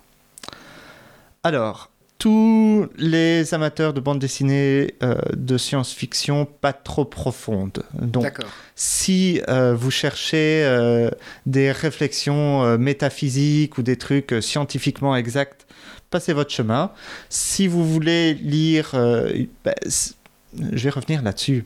Alors, 1.42 1.90
tous 2.18 2.86
les 2.96 3.54
amateurs 3.54 3.92
de 3.92 3.98
bande 3.98 4.20
dessinée 4.20 4.94
euh, 5.02 5.16
de 5.34 5.58
science-fiction 5.58 6.44
pas 6.44 6.72
trop 6.72 7.04
profonde. 7.04 7.82
Donc, 7.94 8.22
D'accord. 8.22 8.50
si 8.76 9.40
euh, 9.48 9.74
vous 9.74 9.90
cherchez 9.90 10.62
euh, 10.64 11.10
des 11.46 11.72
réflexions 11.72 12.78
métaphysiques 12.78 13.78
ou 13.78 13.82
des 13.82 13.96
trucs 13.96 14.36
scientifiquement 14.40 15.16
exacts, 15.16 15.66
passez 16.10 16.32
votre 16.32 16.50
chemin. 16.50 16.92
Si 17.30 17.66
vous 17.66 17.84
voulez 17.84 18.34
lire, 18.34 18.92
bah, 19.64 19.74
je 19.84 20.84
vais 20.84 20.90
revenir 20.90 21.22
là-dessus. 21.22 21.64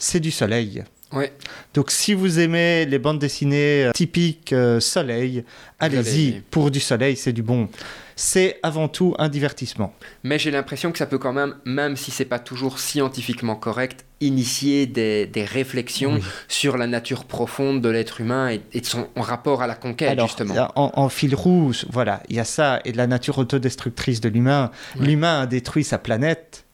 C'est 0.00 0.18
du 0.20 0.32
soleil. 0.32 0.82
Ouais, 1.12 1.32
Donc 1.74 1.90
si 1.90 2.14
vous 2.14 2.38
aimez 2.38 2.86
les 2.86 3.00
bandes 3.00 3.18
dessinées 3.18 3.86
euh, 3.86 3.90
typiques 3.92 4.52
euh, 4.52 4.78
soleil, 4.78 5.44
allez-y. 5.80 6.40
Pour 6.52 6.70
du 6.70 6.78
soleil, 6.78 7.16
c'est 7.16 7.32
du 7.32 7.42
bon. 7.42 7.68
C'est 8.14 8.60
avant 8.62 8.86
tout 8.86 9.16
un 9.18 9.28
divertissement. 9.28 9.92
mais 10.22 10.38
j'ai 10.38 10.52
l'impression 10.52 10.92
que 10.92 10.98
ça 10.98 11.06
peut 11.06 11.18
quand 11.18 11.32
même, 11.32 11.56
même 11.64 11.96
si 11.96 12.12
c'est 12.12 12.26
pas 12.26 12.38
toujours 12.38 12.78
scientifiquement 12.78 13.56
correct, 13.56 14.04
initier 14.20 14.86
des, 14.86 15.26
des 15.26 15.44
réflexions 15.44 16.14
Oui. 16.14 16.22
sur 16.46 16.76
la 16.76 16.86
nature 16.86 17.24
profonde 17.24 17.80
de 17.82 17.88
l'être 17.88 18.20
humain 18.20 18.50
et, 18.50 18.60
et 18.72 18.80
de 18.80 18.86
son 18.86 19.08
rapport 19.16 19.62
à 19.62 19.66
la 19.66 19.74
conquête, 19.74 20.10
Alors, 20.10 20.28
justement. 20.28 20.54
En, 20.76 20.92
en 20.94 21.08
fil 21.08 21.34
rouge, 21.34 21.86
voilà, 21.90 22.22
il 22.28 22.36
y 22.36 22.40
a 22.40 22.44
ça, 22.44 22.80
et 22.84 22.92
de 22.92 22.96
la 22.98 23.08
nature 23.08 23.38
autodestructrice 23.38 24.20
de 24.20 24.28
l'humain. 24.28 24.70
L'humain 25.00 25.40
a 25.40 25.46
détruit 25.46 25.82
sa 25.82 25.98
planète. 25.98 26.66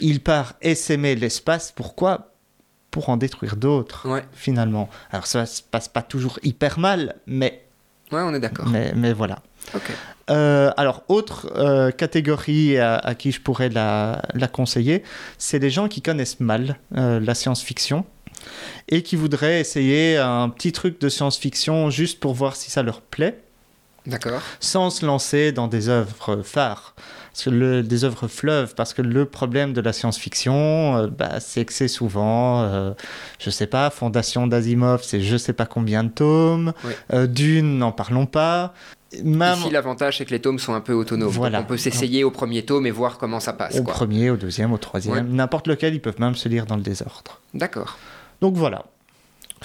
Il 0.00 0.20
part 0.20 0.54
essaimer 0.60 1.14
l'espace. 1.14 1.72
Pourquoi? 1.76 2.32
Pour 2.96 3.10
en 3.10 3.18
détruire 3.18 3.56
d'autres, 3.56 4.08
Ouais, 4.08 4.24
finalement. 4.32 4.88
Alors 5.10 5.26
ça 5.26 5.44
se 5.44 5.60
passe 5.60 5.86
pas 5.86 6.00
toujours 6.00 6.38
hyper 6.42 6.78
mal, 6.78 7.16
mais, 7.26 7.62
ouais, 8.10 8.22
on 8.22 8.32
est 8.32 8.40
d'accord. 8.40 8.66
mais, 8.68 8.94
mais 8.96 9.12
voilà. 9.12 9.42
Euh, 10.30 10.70
alors, 10.78 11.02
autre 11.08 11.52
euh, 11.56 11.90
catégorie 11.90 12.78
à, 12.78 13.14
qui 13.14 13.32
je 13.32 13.40
pourrais 13.42 13.68
la, 13.68 14.22
conseiller, 14.50 15.02
c'est 15.36 15.58
les 15.58 15.68
gens 15.68 15.88
qui 15.88 16.00
connaissent 16.00 16.40
mal 16.40 16.78
euh, 16.96 17.20
la 17.20 17.34
science-fiction 17.34 18.06
et 18.88 19.02
qui 19.02 19.16
voudraient 19.16 19.60
essayer 19.60 20.16
un 20.16 20.48
petit 20.48 20.72
truc 20.72 20.98
de 21.00 21.10
science-fiction 21.10 21.90
juste 21.90 22.18
pour 22.18 22.32
voir 22.32 22.56
si 22.56 22.70
ça 22.70 22.82
leur 22.82 23.02
plaît. 23.02 23.38
D'accord. 24.06 24.40
Sans 24.60 24.88
se 24.88 25.04
lancer 25.04 25.52
dans 25.52 25.68
des 25.68 25.90
œuvres 25.90 26.42
phares 26.44 26.94
le, 27.46 27.82
des 27.82 28.04
œuvres 28.04 28.28
fleuves, 28.28 28.74
parce 28.74 28.94
que 28.94 29.02
le 29.02 29.24
problème 29.26 29.72
de 29.72 29.80
la 29.80 29.92
science-fiction, 29.92 30.96
euh, 30.96 31.06
bah, 31.08 31.40
c'est 31.40 31.64
que 31.64 31.72
c'est 31.72 31.88
souvent, 31.88 32.62
euh, 32.62 32.92
je 33.38 33.50
sais 33.50 33.66
pas, 33.66 33.90
Fondation 33.90 34.46
d'Asimov, 34.46 35.02
c'est 35.02 35.20
je 35.20 35.36
sais 35.36 35.52
pas 35.52 35.66
combien 35.66 36.04
de 36.04 36.08
tomes, 36.08 36.72
euh, 37.12 37.26
Dune, 37.26 37.78
n'en 37.78 37.92
parlons 37.92 38.26
pas. 38.26 38.74
Ici, 39.12 39.70
l'avantage, 39.70 40.18
c'est 40.18 40.24
que 40.24 40.32
les 40.32 40.40
tomes 40.40 40.58
sont 40.58 40.74
un 40.74 40.80
peu 40.80 40.92
autonomes. 40.92 41.32
on 41.38 41.64
peut 41.64 41.76
s'essayer 41.76 42.24
au 42.24 42.30
premier 42.30 42.64
tome 42.64 42.86
et 42.86 42.90
voir 42.90 43.18
comment 43.18 43.40
ça 43.40 43.52
passe. 43.52 43.78
Au 43.78 43.82
premier, 43.82 44.30
au 44.30 44.36
deuxième, 44.36 44.72
au 44.72 44.78
troisième, 44.78 45.28
n'importe 45.28 45.68
lequel, 45.68 45.94
ils 45.94 46.00
peuvent 46.00 46.20
même 46.20 46.34
se 46.34 46.48
lire 46.48 46.66
dans 46.66 46.76
le 46.76 46.82
désordre. 46.82 47.40
D'accord. 47.54 47.98
Donc 48.40 48.56
voilà. 48.56 48.84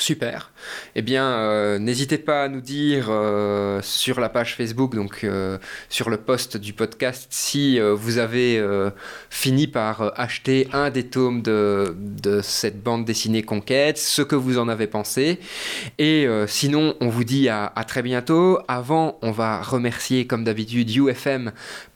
Super. 0.02 0.50
Eh 0.96 1.04
bien, 1.04 1.26
euh, 1.26 1.78
n'hésitez 1.78 2.18
pas 2.18 2.46
à 2.46 2.48
nous 2.48 2.60
dire 2.60 3.06
euh, 3.10 3.82
sur 3.84 4.20
la 4.20 4.30
page 4.30 4.56
Facebook, 4.56 4.96
donc 4.96 5.24
euh, 5.24 5.60
sur 5.90 6.10
le 6.10 6.18
post 6.18 6.58
du 6.58 6.74
podcast, 6.74 7.28
si 7.30 7.80
vous 7.80 8.18
avez 8.18 8.60
fini 9.30 9.68
par 9.68 10.20
acheter 10.20 10.68
un 10.74 10.90
des 10.90 11.06
tomes 11.06 11.44
de, 11.44 11.94
cette 12.42 12.82
bande 12.82 13.06
dessinée 13.06 13.44
Conquête, 13.44 14.00
ce 14.00 14.24
que 14.24 14.36
vous 14.36 14.58
en 14.58 14.70
avez 14.70 14.88
pensé. 14.88 15.40
Et 16.00 16.28
sinon, 16.48 16.96
on 17.00 17.10
vous 17.10 17.24
dit 17.24 17.48
à, 17.48 17.72
très 17.88 18.02
bientôt. 18.02 18.58
Avant, 18.68 19.20
on 19.22 19.32
va 19.32 19.62
remercier, 19.62 20.26
comme 20.26 20.44
d'habitude, 20.44 20.90
UFM 20.96 21.52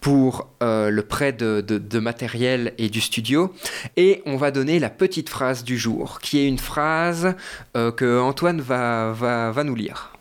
pour 0.06 0.52
le 0.62 1.02
prêt 1.02 1.34
de, 1.34 1.62
de, 1.62 1.80
de 1.80 2.00
matériel 2.00 2.74
et 2.78 2.90
du 2.90 3.02
studio. 3.02 3.52
Et 3.98 4.22
on 4.28 4.38
va 4.38 4.52
donner 4.52 4.78
la 4.78 4.92
petite 4.92 5.30
phrase 5.30 5.64
du 5.64 5.80
jour, 5.80 6.20
qui 6.22 6.38
est 6.38 6.48
une 6.48 6.60
phrase 6.60 7.34
que 7.74 8.20
Antoine 8.20 8.62
va, 8.62 9.14
va, 9.14 9.50
va 9.50 9.64
nous 9.64 9.74
lire. 9.74 10.16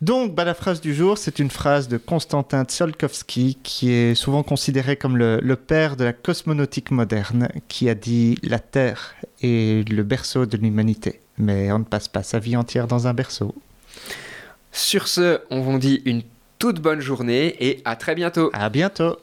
Donc, 0.00 0.32
bah, 0.34 0.44
la 0.44 0.54
phrase 0.54 0.80
du 0.80 0.94
jour, 0.94 1.18
c'est 1.18 1.40
une 1.40 1.50
phrase 1.50 1.88
de 1.88 1.98
Konstantin 1.98 2.64
Tsiolkovsky, 2.64 3.58
qui 3.62 3.90
est 3.90 4.14
souvent 4.14 4.44
considéré 4.44 4.96
comme 4.96 5.16
le, 5.16 5.40
le, 5.42 5.56
père 5.56 5.96
de 5.96 6.04
la 6.04 6.12
cosmonautique 6.14 6.90
moderne, 6.90 7.48
qui 7.66 7.88
a 7.88 7.94
dit 7.94 8.38
La 8.42 8.60
Terre 8.60 9.14
est 9.42 9.86
le 9.90 10.02
berceau 10.02 10.46
de 10.46 10.56
l'humanité, 10.56 11.20
mais 11.36 11.70
on 11.70 11.80
ne 11.80 11.84
passe 11.84 12.08
pas 12.08 12.22
sa 12.22 12.38
vie 12.38 12.56
entière 12.56 12.86
dans 12.86 13.08
un 13.08 13.12
berceau. 13.12 13.54
Sur 14.72 15.06
ce, 15.06 15.40
on 15.50 15.60
vous 15.60 15.78
dit 15.78 16.00
une 16.06 16.22
toute 16.60 16.78
bonne 16.78 17.00
journée 17.00 17.56
et 17.58 17.80
à 17.86 17.96
très 17.96 18.14
bientôt. 18.14 18.50
À 18.52 18.68
bientôt. 18.68 19.16